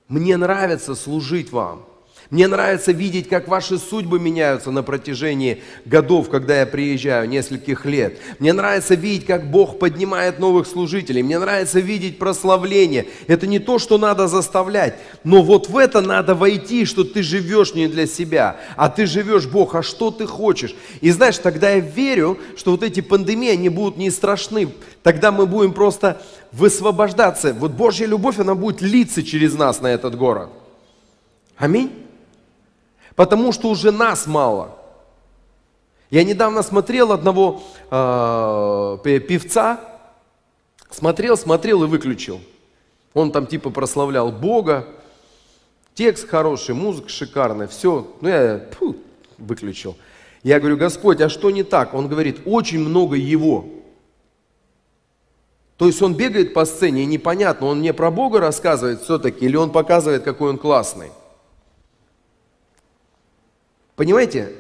[0.07, 1.85] Мне нравится служить вам.
[2.31, 8.19] Мне нравится видеть, как ваши судьбы меняются на протяжении годов, когда я приезжаю, нескольких лет.
[8.41, 11.23] Мне нравится видеть, как Бог поднимает новых служителей.
[11.23, 13.07] Мне нравится видеть прославление.
[13.29, 17.75] Это не то, что надо заставлять, но вот в это надо войти, что ты живешь
[17.75, 20.75] не для себя, а ты живешь, Бог, а что ты хочешь?
[21.01, 24.69] И знаешь, тогда я верю, что вот эти пандемии, они будут не страшны.
[25.05, 27.55] Тогда мы будем просто высвобождаться.
[27.55, 30.51] Вот Божья любовь, она будет литься через нас на этот город.
[31.57, 32.06] Аминь.
[33.17, 34.77] Потому что уже нас мало.
[36.11, 39.81] Я недавно смотрел одного э, певца,
[40.91, 42.41] смотрел, смотрел и выключил.
[43.15, 44.87] Он там типа прославлял Бога,
[45.95, 48.07] текст хороший, музыка шикарная, все.
[48.21, 48.97] Ну я фу,
[49.39, 49.97] выключил.
[50.43, 51.95] Я говорю, Господь, а что не так?
[51.95, 53.65] Он говорит, очень много Его.
[55.77, 59.57] То есть он бегает по сцене, и непонятно, он мне про Бога рассказывает все-таки, или
[59.57, 61.11] он показывает, какой он классный.
[63.97, 64.53] Понимаете?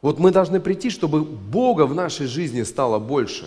[0.00, 3.46] Вот мы должны прийти, чтобы Бога в нашей жизни стало больше.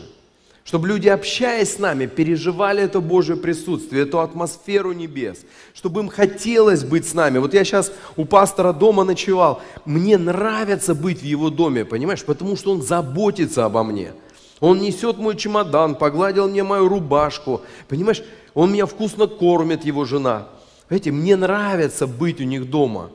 [0.63, 5.45] Чтобы люди, общаясь с нами, переживали это Божье присутствие, эту атмосферу небес.
[5.75, 7.37] Чтобы им хотелось быть с нами.
[7.37, 9.61] Вот я сейчас у пастора дома ночевал.
[9.85, 12.23] Мне нравится быть в его доме, понимаешь?
[12.23, 14.13] Потому что он заботится обо мне.
[14.59, 17.61] Он несет мой чемодан, погладил мне мою рубашку.
[17.87, 18.23] Понимаешь,
[18.55, 20.47] он меня вкусно кормит, его жена.
[20.87, 23.11] Понимаете, мне нравится быть у них дома.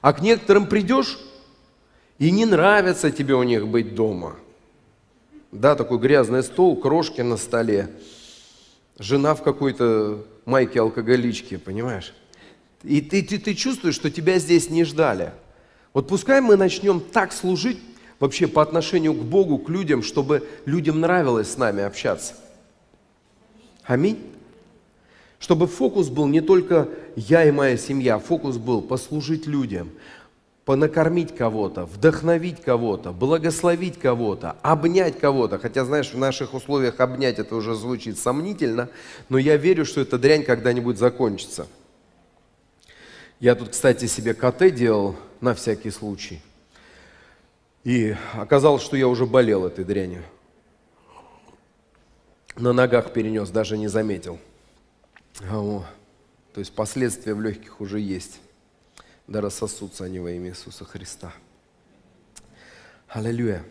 [0.00, 1.18] А к некоторым придешь,
[2.18, 4.36] и не нравится тебе у них быть дома.
[5.52, 7.90] Да, такой грязный стол, крошки на столе,
[8.98, 12.14] жена в какой-то майке алкоголички, понимаешь?
[12.82, 15.32] И ты, ты, ты чувствуешь, что тебя здесь не ждали.
[15.94, 17.78] Вот пускай мы начнем так служить
[18.20, 22.34] вообще по отношению к Богу, к людям, чтобы людям нравилось с нами общаться.
[23.84, 24.18] Аминь.
[25.38, 29.90] Чтобы фокус был не только я и моя семья, фокус был послужить людям,
[30.64, 35.58] понакормить кого-то, вдохновить кого-то, благословить кого-то, обнять кого-то.
[35.58, 38.88] Хотя, знаешь, в наших условиях обнять это уже звучит сомнительно,
[39.28, 41.68] но я верю, что эта дрянь когда-нибудь закончится.
[43.38, 46.42] Я тут, кстати, себе КТ делал на всякий случай.
[47.84, 50.24] И оказалось, что я уже болел этой дрянью.
[52.56, 54.40] На ногах перенес, даже не заметил.
[55.42, 55.84] О,
[56.52, 58.40] то есть последствия в легких уже есть.
[59.26, 61.32] Да рассосутся они во имя Иисуса Христа.
[63.08, 63.64] Аллилуйя.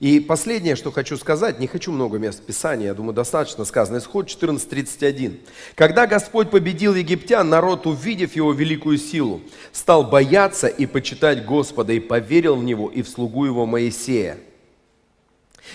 [0.00, 3.98] И последнее, что хочу сказать, не хочу много мест Писания, я думаю, достаточно сказано.
[3.98, 5.40] Исход 14.31.
[5.74, 12.00] «Когда Господь победил египтян, народ, увидев его великую силу, стал бояться и почитать Господа, и
[12.00, 14.38] поверил в Него и в слугу Его Моисея».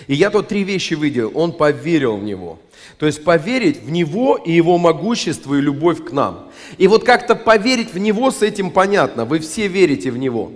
[0.06, 1.32] И я тут три вещи выделил.
[1.34, 2.58] Он поверил в Него.
[2.98, 6.50] То есть поверить в Него и Его могущество и любовь к нам.
[6.78, 9.24] И вот как-то поверить в Него с этим понятно.
[9.24, 10.52] Вы все верите в Него.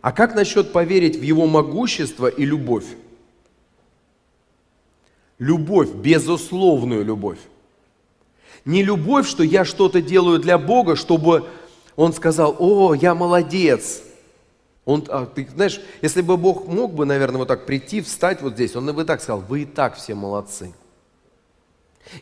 [0.00, 2.84] А как насчет поверить в Его могущество и любовь?
[5.38, 7.38] Любовь, безусловную любовь.
[8.64, 11.46] Не любовь, что я что-то делаю для Бога, чтобы
[11.96, 14.02] Он сказал, о, я молодец,
[14.84, 18.54] он, а, ты знаешь, если бы Бог мог бы, наверное, вот так прийти, встать вот
[18.54, 20.74] здесь, Он бы так сказал, вы и так все молодцы.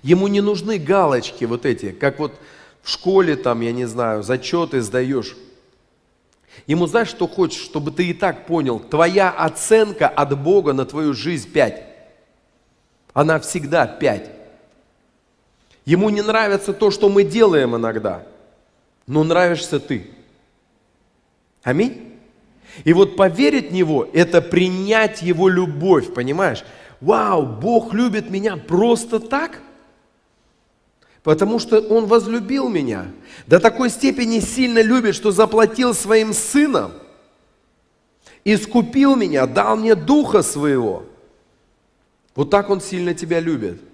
[0.02, 2.32] Ему не нужны галочки вот эти, как вот
[2.82, 5.36] в школе там, я не знаю, зачеты сдаешь.
[6.66, 11.14] Ему знаешь, что хочешь, чтобы ты и так понял, твоя оценка от Бога на твою
[11.14, 11.82] жизнь пять.
[13.12, 14.30] Она всегда пять.
[15.84, 18.24] Ему не нравится то, что мы делаем иногда,
[19.08, 20.10] но нравишься ты.
[21.64, 22.11] Аминь.
[22.84, 26.64] И вот поверить в Него– это принять Его любовь, понимаешь?
[27.00, 29.60] Вау, Бог любит меня просто так?
[31.22, 33.06] Потому что Он возлюбил меня.
[33.46, 36.92] До такой степени сильно любит, что заплатил своим сыном,
[38.44, 41.04] искупил меня, дал мне духа своего.
[42.34, 43.80] Вот так Он сильно тебя любит–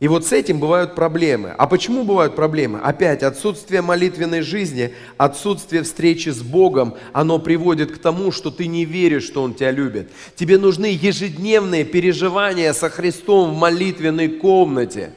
[0.00, 1.54] и вот с этим бывают проблемы.
[1.56, 2.80] А почему бывают проблемы?
[2.80, 8.84] Опять, отсутствие молитвенной жизни, отсутствие встречи с Богом, оно приводит к тому, что ты не
[8.84, 10.10] веришь, что Он тебя любит.
[10.34, 15.12] Тебе нужны ежедневные переживания со Христом в молитвенной комнате.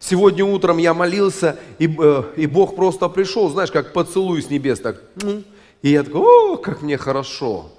[0.00, 4.80] Сегодня утром я молился, и, э, и Бог просто пришел, знаешь, как поцелуй с небес.
[4.80, 5.00] Так,
[5.82, 7.70] и я такой, о, как мне хорошо.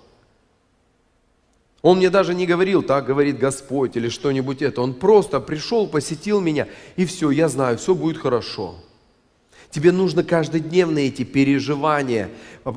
[1.83, 4.81] Он мне даже не говорил, так говорит Господь или что-нибудь это.
[4.81, 8.75] Он просто пришел, посетил меня, и все, я знаю, все будет хорошо.
[9.69, 12.29] Тебе нужно каждодневные эти переживания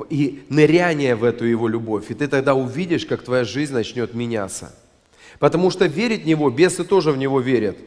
[0.09, 2.11] и ныряние в эту Его любовь.
[2.11, 4.75] И ты тогда увидишь, как твоя жизнь начнет меняться.
[5.39, 7.77] Потому что верить в Него, бесы тоже в Него верят.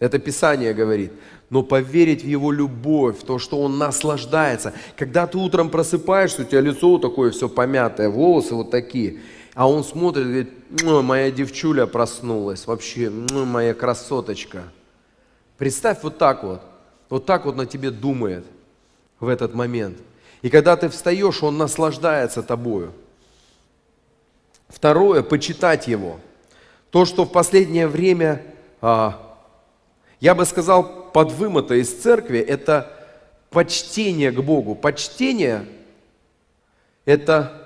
[0.00, 1.12] Это Писание говорит.
[1.50, 4.72] Но поверить в Его любовь, в то, что Он наслаждается.
[4.96, 9.20] Когда ты утром просыпаешься, у тебя лицо такое все помятое, волосы вот такие–
[9.54, 14.64] а он смотрит и говорит, ну, моя девчуля проснулась, вообще, ну, моя красоточка.
[15.56, 16.60] Представь вот так вот,
[17.08, 18.44] вот так вот на тебе думает
[19.20, 19.98] в этот момент.
[20.42, 22.92] И когда ты встаешь, он наслаждается тобою.
[24.68, 26.18] Второе, почитать его.
[26.90, 28.42] То, что в последнее время,
[28.80, 29.38] а,
[30.20, 32.90] я бы сказал, подвымото из церкви, это
[33.50, 34.74] почтение к Богу.
[34.74, 35.66] Почтение–
[37.04, 37.63] это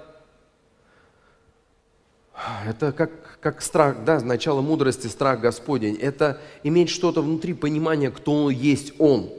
[2.67, 3.11] это как,
[3.41, 5.97] как страх, да, начало мудрости, страх Господень.
[5.97, 9.31] Это иметь что-то внутри, понимание, кто есть Он.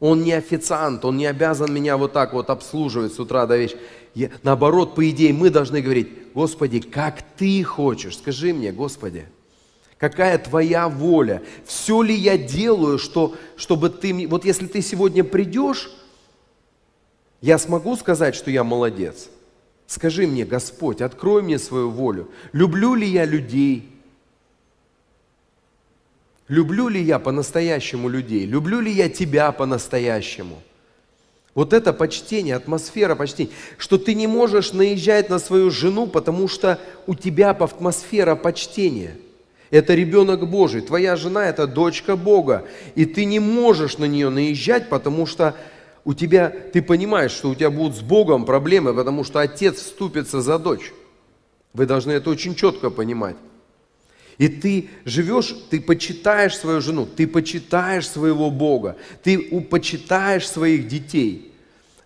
[0.00, 3.80] Он не официант, он не обязан меня вот так вот обслуживать с утра до вечера.
[4.42, 9.26] наоборот, по идее, мы должны говорить, Господи, как Ты хочешь, скажи мне, Господи,
[9.96, 15.90] какая Твоя воля, все ли я делаю, что, чтобы Ты, вот если Ты сегодня придешь,
[17.40, 19.28] я смогу сказать, что я молодец.
[19.86, 22.30] Скажи мне, Господь, открой мне свою волю.
[22.52, 23.90] Люблю ли я людей?
[26.48, 28.46] Люблю ли я по-настоящему людей?
[28.46, 30.62] Люблю ли я тебя по-настоящему?
[31.54, 36.80] Вот это почтение, атмосфера почтения, что ты не можешь наезжать на свою жену, потому что
[37.06, 39.16] у тебя атмосфера почтения.
[39.70, 44.88] Это ребенок Божий, твоя жена– это дочка Бога, и ты не можешь на нее наезжать,
[44.88, 45.56] потому что
[46.04, 50.40] у тебя, ты понимаешь, что у тебя будут с Богом проблемы, потому что отец вступится
[50.40, 50.92] за дочь.
[51.72, 53.36] Вы должны это очень четко понимать.
[54.36, 61.52] И ты живешь, ты почитаешь свою жену, ты почитаешь своего Бога, ты почитаешь своих детей.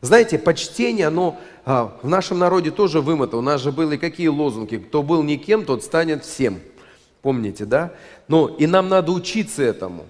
[0.00, 3.36] Знаете, почтение, оно а, в нашем народе тоже вымыто.
[3.36, 4.76] У нас же были какие лозунги?
[4.76, 6.60] Кто был никем, тот станет всем.
[7.22, 7.92] Помните, да?
[8.28, 10.06] Но и нам надо учиться этому.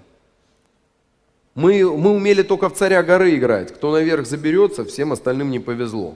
[1.59, 3.75] Мы, мы умели только в царя горы играть.
[3.75, 6.15] Кто наверх заберется, всем остальным не повезло.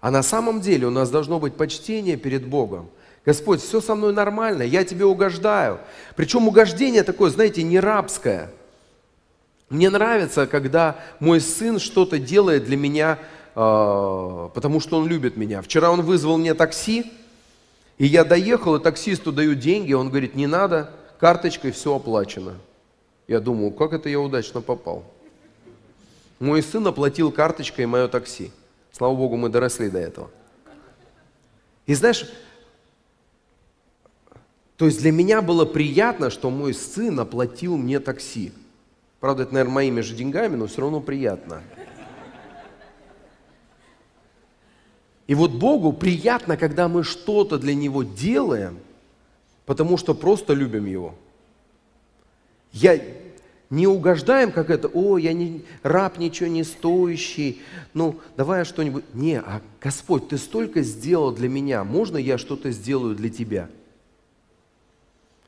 [0.00, 2.88] А на самом деле у нас должно быть почтение перед Богом–
[3.24, 5.78] Господь, все со мной нормально, я тебе угождаю.
[6.16, 8.50] Причем угождение такое, знаете, не рабское.
[9.70, 13.18] Мне нравится, когда мой сын что-то делает для меня,
[13.54, 15.62] э, потому что он любит меня.
[15.62, 17.12] Вчера он вызвал мне такси,
[17.96, 20.90] и я доехал, и таксисту даю деньги, он говорит, не надо,
[21.22, 22.56] карточкой все оплачено.
[23.28, 25.04] Я думаю, как это я удачно попал.
[26.40, 28.50] Мой сын оплатил карточкой мое такси.
[28.90, 30.30] Слава Богу, мы доросли до этого.
[31.86, 32.28] И знаешь,
[34.76, 38.52] то есть для меня было приятно, что мой сын оплатил мне такси.
[39.20, 41.62] Правда, это, наверное, моими же деньгами, но все равно приятно.
[45.28, 48.80] И вот Богу приятно, когда мы что-то для Него делаем,
[49.66, 51.14] потому что просто любим Его.
[52.72, 53.00] Я
[53.70, 57.62] не угождаем, как это, о, я не, раб ничего не стоящий,
[57.94, 59.04] ну, давай я что-нибудь.
[59.14, 63.68] Не, а Господь, Ты столько сделал для меня, можно я что-то сделаю для Тебя?–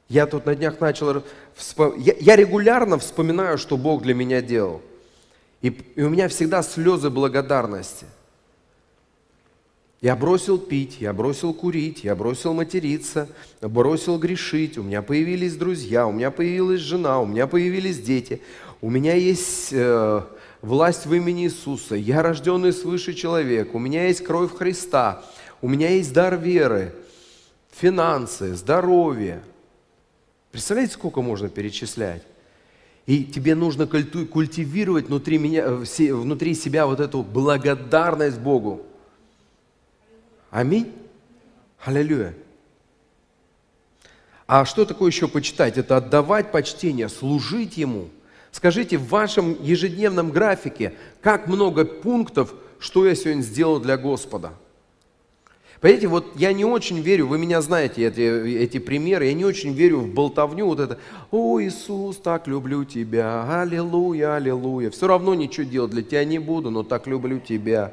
[0.08, 1.24] я тут на днях начал...
[1.96, 4.82] Я, я регулярно вспоминаю, что Бог для меня делал.
[5.62, 8.06] И, и у меня всегда слезы благодарности.
[10.04, 13.26] Я бросил пить, я бросил курить, я бросил материться,
[13.62, 18.42] бросил грешить, у меня появились друзья, у меня появилась жена, у меня появились дети,
[18.82, 20.20] у меня есть э,
[20.60, 25.24] власть в имени Иисуса, я рожденный свыше человек, у меня есть кровь Христа,
[25.62, 26.94] у меня есть дар веры,
[27.72, 29.42] финансы, здоровье–
[30.54, 32.22] Представляете, сколько можно перечислять?
[33.06, 38.86] И тебе нужно культивировать внутри, меня, э, внутри себя вот эту благодарность Богу.
[40.54, 40.92] Аминь.
[41.84, 42.32] Аллилуйя.
[44.46, 45.78] А что такое еще почитать?
[45.78, 48.08] Это отдавать почтение, служить Ему.
[48.52, 54.52] Скажите, в вашем ежедневном графике, как много пунктов, что я сегодня сделал для Господа–
[55.84, 58.22] Понимаете, вот я не очень верю, вы меня знаете, эти,
[58.56, 60.98] эти примеры, я не очень верю в болтовню, вот это,
[61.30, 64.88] о, Иисус, так люблю тебя, аллилуйя, аллилуйя.
[64.88, 67.92] Все равно ничего делать для тебя не буду, но так люблю тебя.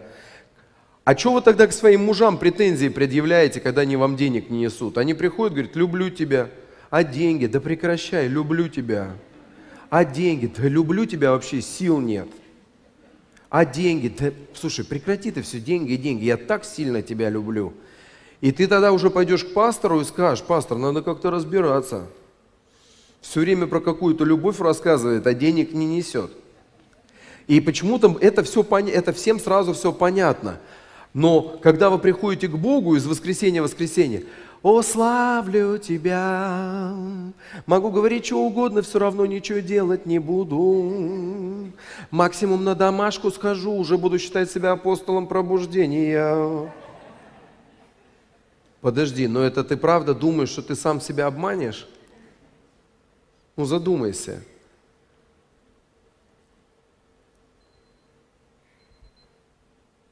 [1.04, 4.98] А что вы тогда к своим мужам претензии предъявляете, когда они вам денег не несут?
[4.98, 6.50] Они приходят, говорят, люблю тебя.
[6.92, 7.48] А деньги?
[7.48, 9.16] Да прекращай, люблю тебя.
[9.90, 10.46] А деньги?
[10.46, 12.28] Да люблю тебя вообще, сил нет.
[13.50, 14.14] А деньги?
[14.18, 16.26] Да, слушай, прекрати ты все, деньги, деньги.
[16.26, 17.74] Я так сильно тебя люблю.
[18.40, 22.08] И ты тогда уже пойдешь к пастору и скажешь, пастор, надо как-то разбираться.
[23.22, 26.32] Все время про какую-то любовь рассказывает, а денег не несет.
[27.48, 30.60] И почему-то это, все, это всем сразу все понятно.
[31.14, 34.24] Но когда вы приходите к Богу из воскресенья в воскресенье,
[34.64, 36.94] «О, славлю Тебя!»
[37.66, 41.72] Могу говорить что угодно, все равно ничего делать не буду.
[42.12, 46.72] Максимум на домашку схожу, уже буду считать себя апостолом пробуждения.
[48.82, 51.88] Подожди, но это ты правда думаешь, что ты сам себя обманешь?
[53.56, 54.44] Ну задумайся.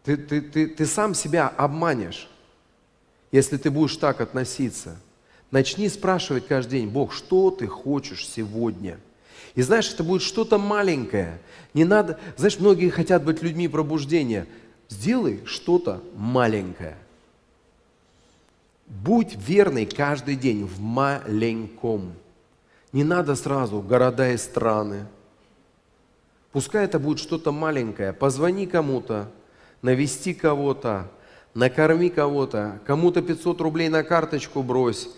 [0.10, 2.28] Ты, ты, ты, ты сам себя обманешь.
[3.32, 4.98] Если ты будешь так относиться,
[5.52, 9.00] начни спрашивать каждый день, Бог, что ты хочешь сегодня?
[9.54, 11.40] И знаешь, это будет что-то маленькое.
[11.76, 14.48] Не надо, знаешь, многие хотят быть людьми пробуждения.
[14.88, 16.98] Сделай что-то маленькое.
[18.88, 22.14] Будь верный каждый день в маленьком.
[22.94, 25.06] Не надо сразу города и страны.
[26.52, 28.12] Пускай это будет что-то маленькое.
[28.12, 29.30] Позвони кому-то,
[29.82, 31.10] навести кого-то,
[31.54, 35.10] накорми кого-то, кому-то 500 рублей на карточку брось,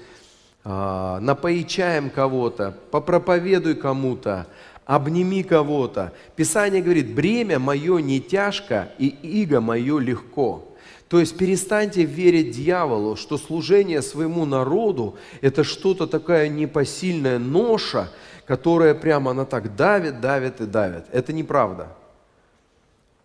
[0.64, 4.48] а, напои чаем кого-то, попроповедуй кому-то,
[4.86, 6.14] обними кого-то.
[6.36, 10.68] Писание говорит, бремя мое не тяжко и иго мое легко.
[11.08, 18.10] То есть перестаньте верить дьяволу, что служение своему народу– это что-то такая непосильная ноша,
[18.46, 21.06] которая прямо она так давит, давит и давит.
[21.12, 21.90] Это неправда.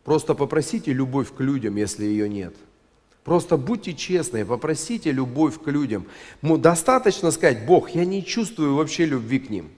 [0.06, 2.54] Просто попросите любовь к людям, если ее нет.
[3.24, 6.06] Просто будьте честны, попросите любовь к людям.
[6.42, 9.68] Достаточно сказать, Бог, я не чувствую вообще любви к ним.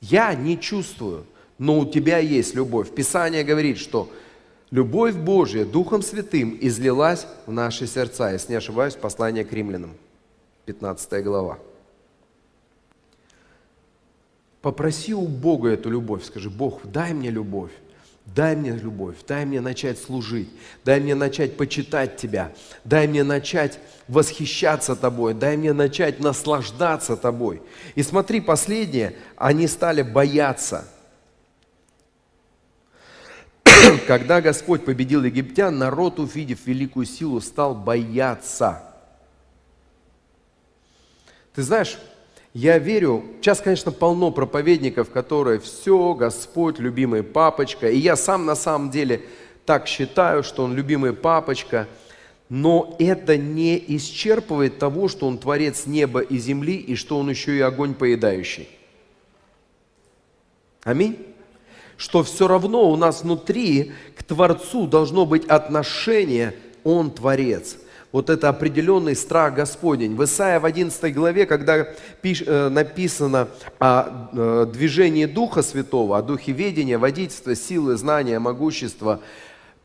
[0.00, 1.26] Я не чувствую,
[1.58, 2.94] но у тебя есть любовь.
[2.94, 4.08] Писание говорит, что
[4.70, 8.30] любовь Божья Духом Святым излилась в наши сердца.
[8.30, 9.90] Если не ошибаюсь, послание к римлянам,
[10.66, 11.58] 15 глава.
[14.62, 16.24] Попроси у Бога эту любовь.
[16.24, 17.72] Скажи, Бог, дай мне любовь.
[18.34, 20.48] Дай мне любовь, дай мне начать служить,
[20.84, 22.52] дай мне начать почитать Тебя,
[22.84, 27.60] дай мне начать восхищаться Тобой, дай мне начать наслаждаться Тобой.
[27.96, 30.86] И смотри, последнее, они стали бояться–
[34.06, 38.82] когда Господь победил египтян, народ, увидев великую силу, стал бояться.
[41.54, 41.98] Ты знаешь,
[42.54, 48.54] я верю, сейчас, конечно, полно проповедников, которые все, Господь, любимый папочка, и я сам на
[48.54, 49.22] самом деле
[49.66, 51.86] так считаю, что он любимый папочка,
[52.48, 57.56] но это не исчерпывает того, что он творец неба и земли, и что он еще
[57.56, 58.68] и огонь поедающий.
[60.82, 61.30] Аминь
[62.00, 67.76] что все равно у нас внутри к Творцу должно быть отношение, Он Творец.
[68.12, 70.16] Вот это определенный страх Господень.
[70.16, 71.86] В Исаия в 11 главе, когда
[72.22, 73.48] пиш, э, написано
[73.78, 79.20] о э, движении Духа Святого, о Духе ведения, водительства, силы, знания, могущества,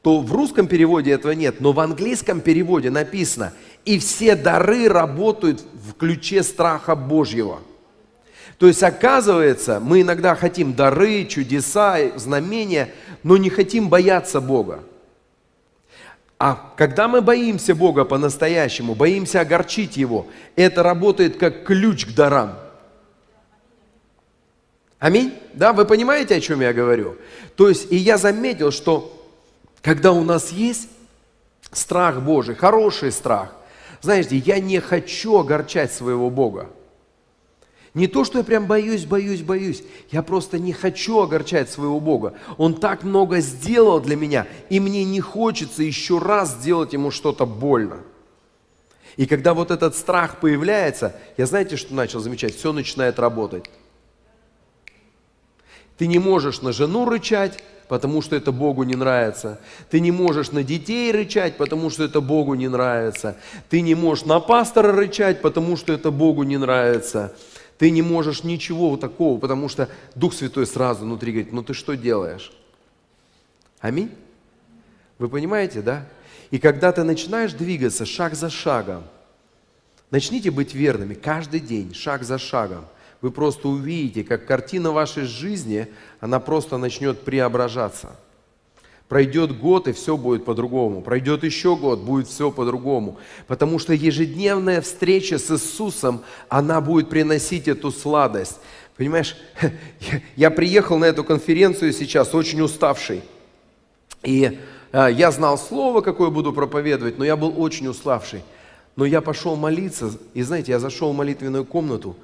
[0.01, 3.53] то в русском переводе этого нет, но в английском переводе написано,
[3.85, 7.59] и все дары работают в ключе страха Божьего–
[8.57, 12.89] то есть, оказывается, мы иногда хотим дары, чудеса, знамения,
[13.23, 14.79] но не хотим бояться Бога.
[16.47, 22.59] А когда мы боимся Бога по-настоящему, боимся огорчить Его, это работает как ключ к дарам.
[24.99, 25.33] Аминь?
[25.55, 27.15] Да, вы понимаете, о чем я говорю?
[27.55, 29.27] То есть, и я заметил, что
[29.81, 30.87] когда у нас есть
[31.71, 33.55] страх Божий, хороший страх,
[34.01, 36.69] знаете, я не хочу огорчать своего Бога.
[37.95, 39.81] Не то, что я прям боюсь, боюсь, боюсь.
[40.11, 42.33] Я просто не хочу огорчать своего Бога.
[42.57, 47.45] Он так много сделал для меня, и мне не хочется еще раз сделать ему что-то
[47.45, 48.01] больно.
[49.15, 52.53] И когда вот этот страх появляется, я знаете, что начал замечать?
[52.53, 53.69] Все начинает работать.
[55.97, 59.61] Ты не можешь на жену рычать, потому что это Богу не нравится.
[59.89, 63.37] Ты не можешь на детей рычать, потому что это Богу не нравится.
[63.69, 67.33] Ты не можешь на пастора рычать, потому что это Богу не нравится.
[67.77, 71.95] Ты не можешь ничего такого, потому что Дух Святой сразу внутри говорит, ну ты что
[71.95, 72.51] делаешь?
[73.79, 74.11] Аминь?
[75.17, 76.07] Вы понимаете, да?
[76.51, 79.03] И когда ты начинаешь двигаться шаг за шагом,
[80.11, 82.85] начните быть верными каждый день, шаг за шагом.
[83.21, 85.87] Вы просто увидите, как картина вашей жизни,
[86.19, 88.15] она просто начнет преображаться–
[89.07, 91.01] Пройдет год, и все будет по-другому.
[91.01, 93.17] Пройдет еще год, будет все по-другому.
[93.47, 98.59] Потому что ежедневная встреча с Иисусом, она будет приносить эту сладость.
[98.97, 99.37] Понимаешь,
[100.35, 103.21] я приехал на эту конференцию сейчас очень уставший.
[104.23, 104.57] И
[104.91, 108.41] а, я знал слово, какое буду проповедовать, но я был очень уставший.
[108.95, 112.15] Но я пошел молиться, и знаете, я зашел в молитвенную комнату,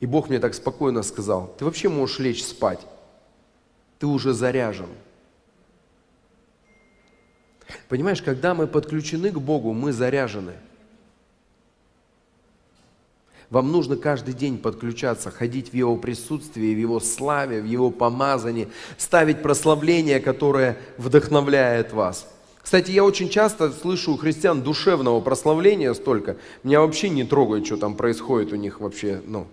[0.00, 2.80] и Бог мне так спокойно сказал, ты вообще можешь лечь спать,
[3.98, 4.86] ты уже заряжен.
[7.88, 10.54] Понимаешь, когда мы подключены к Богу, мы заряжены.
[13.50, 18.68] Вам нужно каждый день подключаться, ходить в Его присутствии, в Его славе, в Его помазании,
[18.96, 22.26] ставить прославление, которое вдохновляет вас.
[22.64, 26.38] Кстати, я очень часто слышу у христиан душевного прославления столько.
[26.62, 29.46] Меня вообще не трогает, что там происходит у них вообще, ну,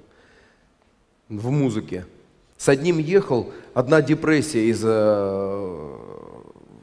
[1.28, 2.06] в музыке.
[2.58, 5.98] С одним ехал, одна депрессия из э,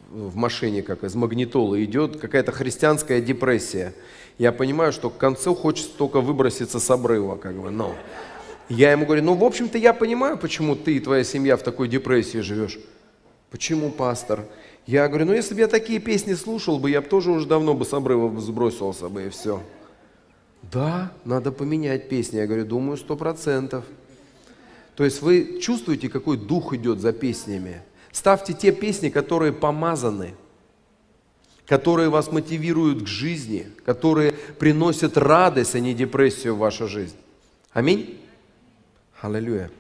[0.09, 3.95] в машине, как из магнитолы идет, какая-то христианская депрессия.
[4.39, 7.95] Я понимаю, что к концу хочется только выброситься с обрыва, как бы, но...
[8.69, 11.89] Я ему говорю, ну, в общем-то, я понимаю, почему ты и твоя семья в такой
[11.89, 12.79] депрессии живешь.
[13.51, 14.45] Почему, пастор?
[14.87, 17.73] Я говорю, ну, если бы я такие песни слушал бы, я бы тоже уже давно
[17.73, 19.63] бы с обрыва сбросился бы, и все.
[20.71, 22.37] Да, надо поменять песни.
[22.37, 23.85] Я говорю, думаю, сто процентов.
[24.97, 27.83] То есть вы чувствуете, какой дух идет за песнями?
[28.13, 30.35] Ставьте те песни, которые помазаны.
[31.67, 37.17] которые вас мотивируют к жизни, которые приносят радость, а не депрессию в вашу жизнь.
[37.75, 38.19] Аминь.
[39.21, 39.71] Аллилуйя.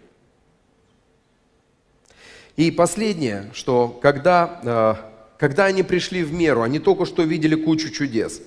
[2.56, 4.94] И последнее, что когда, э,
[5.38, 8.42] когда они пришли в меру, они только что видели кучу чудес.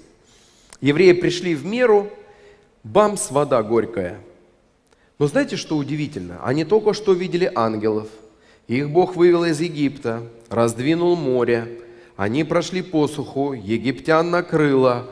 [0.82, 2.12] Евреи пришли в меру,
[2.84, 4.20] бамс, вода горькая.
[5.18, 6.44] Но знаете, что удивительно?
[6.44, 8.10] Они только что видели ангелов.
[8.68, 11.80] Их Бог вывел из Египта, раздвинул море.
[12.16, 15.08] Они прошли посуху, египтян накрыло.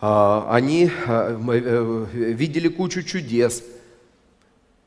[0.00, 3.62] А, они э, э, видели кучу чудес–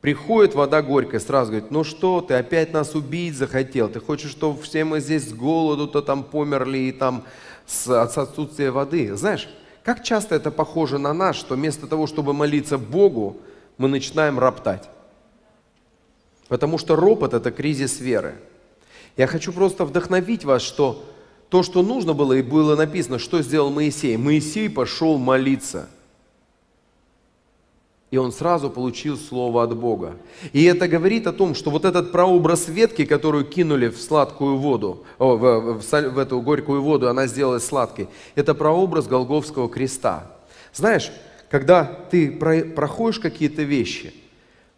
[0.06, 4.62] Приходит вода горькая, сразу говорит, ну что, ты опять нас убить захотел, ты хочешь, чтобы
[4.62, 7.24] все мы здесь с голоду-то там померли и там
[7.66, 9.16] с, от отсутствия воды.
[9.16, 9.49] Знаешь,
[9.84, 13.38] как часто это похоже на нас, что вместо того, чтобы молиться Богу,
[13.80, 14.88] мы начинаем роптать.
[16.47, 18.35] Потому что ропот– это кризис веры.
[19.17, 21.03] Я хочу просто вдохновить вас, что
[21.49, 24.17] то, что нужно было, и было написано, что сделал Моисей.
[24.17, 25.89] Моисей пошел молиться–
[28.15, 30.15] и он сразу получил слово от Бога.
[30.53, 35.03] И это говорит о том, что вот этот прообраз ветки, которую кинули в сладкую воду,
[35.17, 40.31] о, в, в, в эту горькую воду, она сделалась сладкой, это прообраз Голговского креста.
[40.73, 41.11] Знаешь,
[41.49, 44.13] когда ты про, проходишь какие-то вещи,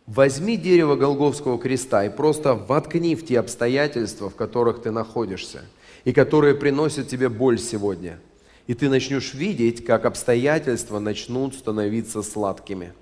[0.07, 5.65] возьми дерево Голговского креста и просто воткни в те обстоятельства, в которых ты находишься,
[6.05, 8.19] и которые приносят тебе боль сегодня.
[8.65, 12.93] И ты начнешь видеть, как обстоятельства начнут становиться сладкими.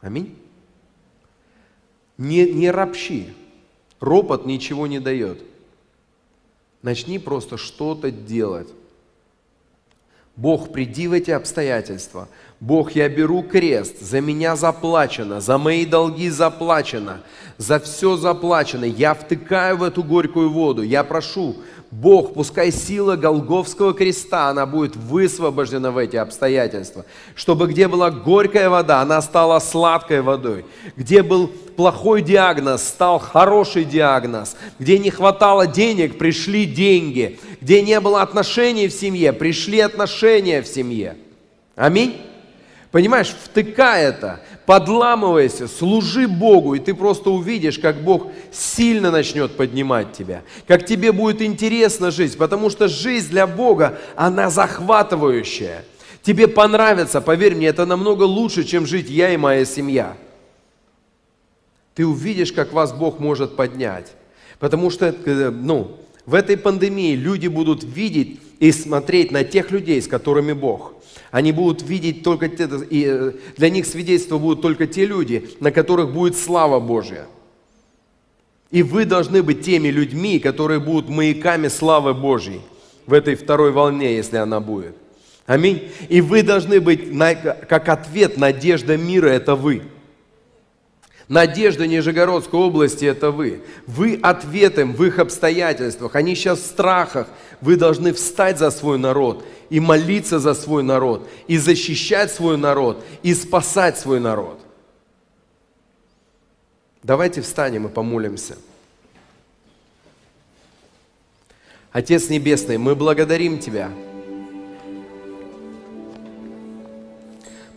[0.00, 0.36] Аминь.
[2.16, 3.34] Не, не ропщи.
[4.00, 5.42] Ропот ничего не дает.
[6.82, 8.68] Начни просто что-то делать.
[10.36, 12.28] Бог, приди в эти обстоятельства.
[12.60, 17.20] Бог, я беру крест, за меня заплачено, за мои долги заплачено,
[17.58, 18.84] за все заплачено.
[18.84, 20.82] Я втыкаю в эту горькую воду.
[20.82, 21.56] Я прошу,
[21.90, 27.04] Бог, пускай сила Голговского креста, она будет высвобождена в эти обстоятельства.
[27.36, 30.64] Чтобы где была горькая вода, она стала сладкой водой.
[30.96, 34.56] Где был плохой диагноз, стал хороший диагноз.
[34.78, 37.38] Где не хватало денег, пришли деньги.
[37.60, 41.16] Где не было отношений в семье, пришли отношения в семье.
[41.76, 42.16] Аминь.
[42.94, 50.12] Понимаешь, втыкай это, подламывайся, служи Богу, и ты просто увидишь, как Бог сильно начнет поднимать
[50.12, 55.84] тебя, как тебе будет интересно жить, потому что жизнь для Бога, она захватывающая.
[56.22, 60.16] Тебе понравится, поверь мне, это намного лучше, чем жить я и моя семья.
[61.96, 64.12] Ты увидишь, как вас Бог может поднять.
[64.60, 70.00] Потому что, э, ну, в этой пандемии люди будут видеть и смотреть на тех людей,
[70.00, 70.93] с которыми Бог.
[71.34, 75.72] Они будут видеть только, те, и э, для них свидетельство будут только те люди, на
[75.72, 77.26] которых будет слава Божья.
[78.70, 82.60] И вы должны быть теми людьми, которые будут маяками славы Божьей
[83.06, 84.94] в этой второй волне, если она будет.
[85.44, 85.90] Аминь.
[86.08, 87.10] И вы должны быть,
[87.68, 89.82] как ответ, надежда мира– это вы–
[91.28, 93.62] Надежда Нижегородской области– это вы.
[93.86, 96.16] Вы ответом в их обстоятельствах.
[96.16, 97.28] Они сейчас в страхах.
[97.62, 103.04] Вы должны встать за свой народ и молиться за свой народ, и защищать свой народ,
[103.22, 104.60] и спасать свой народ.
[107.02, 108.56] Давайте встанем и помолимся.
[111.92, 113.90] Отец Небесный, мы благодарим Тебя.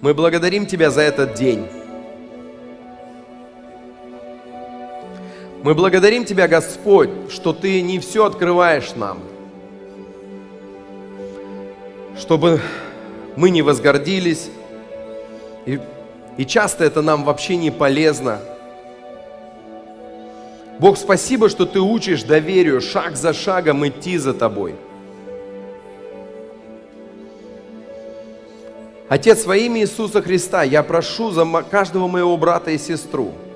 [0.02, 1.68] Мы благодарим Тебя за этот день.
[5.64, 9.20] Мы благодарим Тебя, Господь, что Ты не все открываешь нам,
[12.20, 12.62] чтобы
[13.36, 14.50] мы не возгордились,
[15.66, 15.80] и,
[16.38, 18.40] и часто это нам вообще не полезно.
[20.80, 24.76] Бог, спасибо, что Ты учишь доверию, шаг за шагом идти за Тобой.
[29.10, 33.34] Отец, во имя Иисуса Христа, я прошу за каждого моего брата и сестру–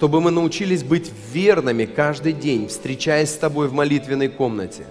[0.00, 4.86] чтобы мы научились быть верными каждый день, встречаясь с Тобой в молитвенной комнате.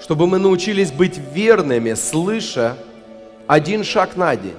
[0.00, 2.76] Чтобы мы научились быть верными, слыша
[3.46, 4.56] один шаг на день.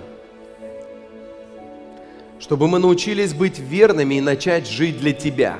[2.39, 5.57] Чтобы мы научились быть верными и начать жить для Тебя.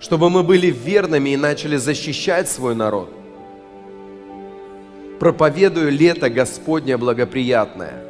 [0.00, 3.19] Чтобы мы были верными и начали защищать свой народ
[5.20, 8.02] проповедую лето Господне благоприятное.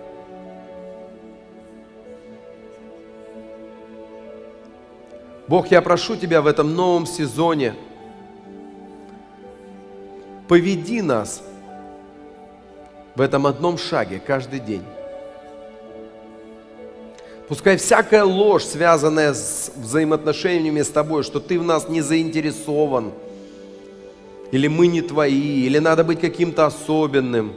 [5.49, 7.75] Бог, я прошу Тебя в этом новом сезоне,
[10.47, 11.43] поведи нас
[13.17, 14.85] в этом одном шаге каждый день.
[17.49, 23.11] Пускай всякая ложь, связанная с взаимоотношениями с тобой, что ты в нас не заинтересован,
[24.51, 27.53] или мы не твои, или надо быть каким-то особенным,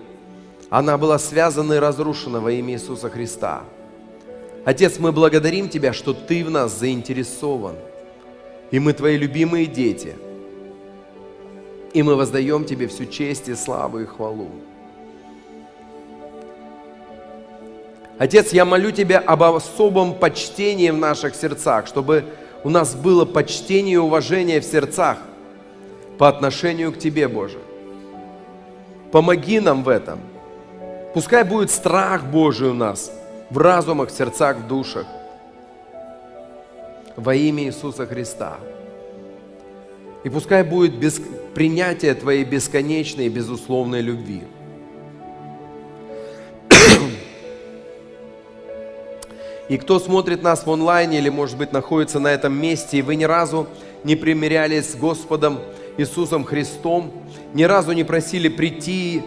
[0.70, 3.64] она была связана и разрушена во имя Иисуса Христа.
[4.66, 7.76] Отец, мы благодарим Тебя, что Ты в нас заинтересован,
[8.72, 10.16] и мы Твои любимые дети,
[11.94, 14.50] и мы воздаем Тебе всю честь и славу и хвалу.
[18.20, 22.26] Отец, я молю Тебя об особом почтении в наших сердцах, чтобы
[22.64, 25.18] у нас было почтение и уважение в сердцах
[26.18, 27.59] по отношению к Тебе, Боже.
[29.11, 30.20] Помоги нам в этом.
[31.14, 33.11] Пускай будет страх Божий у нас
[33.49, 35.05] в разумах, в сердцах, в душах.
[37.16, 38.57] Во имя Иисуса Христа.
[40.24, 41.22] И пускай будет без...
[41.53, 44.41] принятие Твоей бесконечной и безусловной любви.
[49.70, 53.16] И кто смотрит нас в онлайне или, может быть, находится на этом месте, и вы
[53.16, 53.68] ни разу
[54.03, 55.59] не примирялись с Господом
[55.98, 57.12] Иисусом Христом,
[57.54, 59.24] ни разу не просили прийти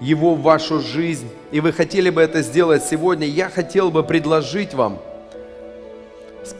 [0.00, 4.74] Его в вашу жизнь, и вы хотели бы это сделать сегодня, я хотел бы предложить
[4.74, 4.98] вам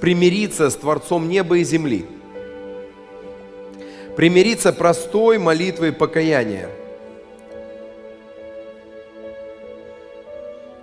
[0.01, 2.07] примириться с Творцом неба и земли.
[4.17, 6.69] Примириться простой молитвой покаяния–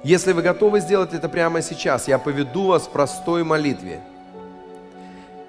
[0.03, 3.99] Если вы готовы сделать это прямо сейчас, я поведу вас в простой молитве.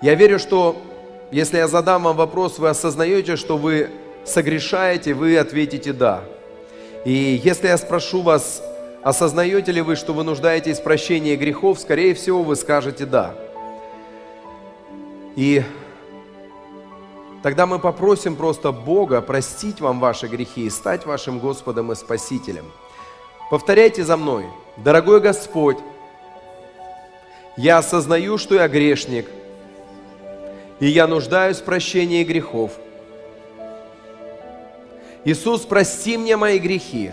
[0.02, 0.76] Я верю, что
[1.30, 3.90] если я задам вам вопрос, вы осознаете, что вы
[4.24, 6.22] согрешаете, вы ответите «да».
[7.04, 8.62] И если я спрошу вас,
[9.02, 13.34] осознаете ли вы, что вы нуждаетесь в прощении грехов, скорее всего, вы скажете «да».
[15.36, 15.62] И
[17.42, 22.66] тогда мы попросим просто Бога простить вам ваши грехи и стать вашим Господом и Спасителем–
[23.50, 24.46] Повторяйте за мной.
[24.76, 25.76] Дорогой Господь,
[27.56, 29.28] я осознаю, что я грешник,
[30.80, 32.72] и я нуждаюсь в прощении грехов.
[35.24, 37.12] Иисус, прости мне мои грехи,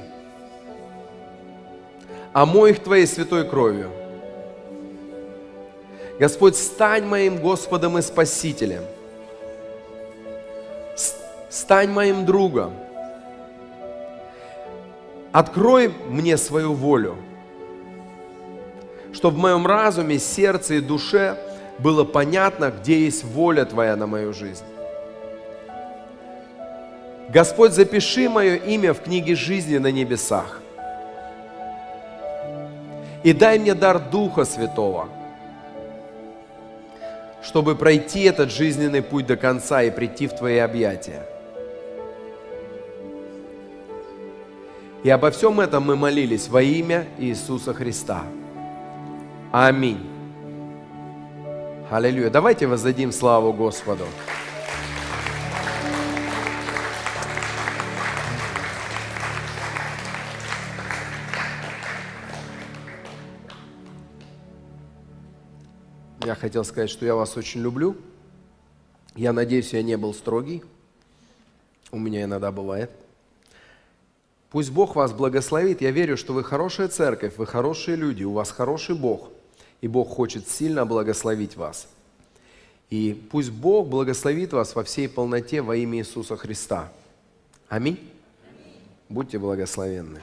[2.33, 3.91] омой их Твоей святой кровью.
[6.19, 8.83] Господь, стань моим Господом и Спасителем.
[11.49, 12.73] Стань моим другом–
[15.37, 17.15] Открой мне свою волю,
[19.13, 21.37] чтобы в моем разуме, сердце и душе
[21.79, 24.63] было понятно, где есть воля Твоя на мою жизнь.
[27.29, 30.61] Господь, запиши мое имя в книге жизни на небесах.
[33.23, 35.09] И дай мне дар Духа Святого,
[37.43, 41.23] чтобы пройти этот жизненный путь до конца и прийти в Твои объятия.
[45.03, 48.23] И обо всем этом мы молились во имя Иисуса Христа.
[49.51, 50.16] Аминь.
[51.89, 52.29] Аллилуйя.
[52.29, 54.03] Давайте воздадим славу Господу.
[66.25, 67.95] Я хотел сказать, что я вас очень люблю.
[69.15, 70.65] Я надеюсь, я не был строгий.
[71.91, 72.91] У меня иногда бывает.
[74.49, 75.79] Пусть Бог вас благословит.
[75.79, 79.29] Я верю, что вы хорошая церковь, вы хорошие люди, у вас хороший Бог.
[79.81, 81.87] И Бог хочет сильно благословить вас.
[82.89, 86.91] И пусть Бог благословит вас во всей полноте во имя Иисуса Христа.
[87.67, 87.99] Аминь.
[89.09, 90.21] Будьте благословенны.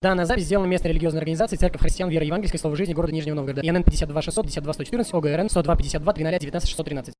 [0.00, 3.62] Данная запись сделана местной религиозной организацией Церковь Христиан Веры Евангельской Слова Жизни города Нижнего Новгорода.
[3.62, 7.14] ИНН 52 600 52 114 ОГРН 102 52 13 19 613.